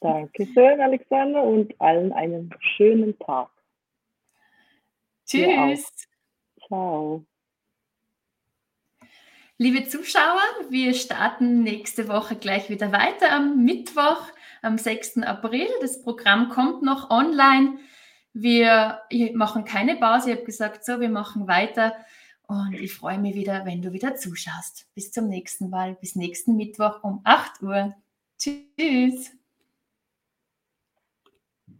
Dankeschön, 0.00 0.80
Alexander, 0.80 1.44
und 1.44 1.80
allen 1.80 2.12
einen 2.12 2.50
schönen 2.76 3.16
Tag. 3.20 3.50
Tschüss. 5.26 6.08
Ciao. 6.66 7.24
Liebe 9.58 9.86
Zuschauer, 9.86 10.42
wir 10.70 10.94
starten 10.94 11.62
nächste 11.62 12.08
Woche 12.08 12.34
gleich 12.34 12.68
wieder 12.68 12.90
weiter 12.90 13.30
am 13.30 13.62
Mittwoch, 13.62 14.22
am 14.62 14.76
6. 14.76 15.18
April. 15.18 15.68
Das 15.82 16.02
Programm 16.02 16.48
kommt 16.48 16.82
noch 16.82 17.10
online. 17.10 17.78
Wir 18.32 19.00
machen 19.34 19.64
keine 19.64 19.96
Pause. 19.96 20.30
Ich 20.30 20.36
habe 20.36 20.46
gesagt, 20.46 20.84
so, 20.84 21.00
wir 21.00 21.08
machen 21.08 21.48
weiter. 21.48 21.94
Und 22.46 22.74
ich 22.74 22.94
freue 22.94 23.18
mich 23.18 23.34
wieder, 23.34 23.64
wenn 23.64 23.80
du 23.82 23.92
wieder 23.92 24.16
zuschaust. 24.16 24.86
Bis 24.94 25.12
zum 25.12 25.28
nächsten 25.28 25.70
Mal, 25.70 25.94
bis 25.94 26.16
nächsten 26.16 26.56
Mittwoch 26.56 27.02
um 27.02 27.20
8 27.24 27.62
Uhr. 27.62 27.94
Tschüss. 28.38 29.30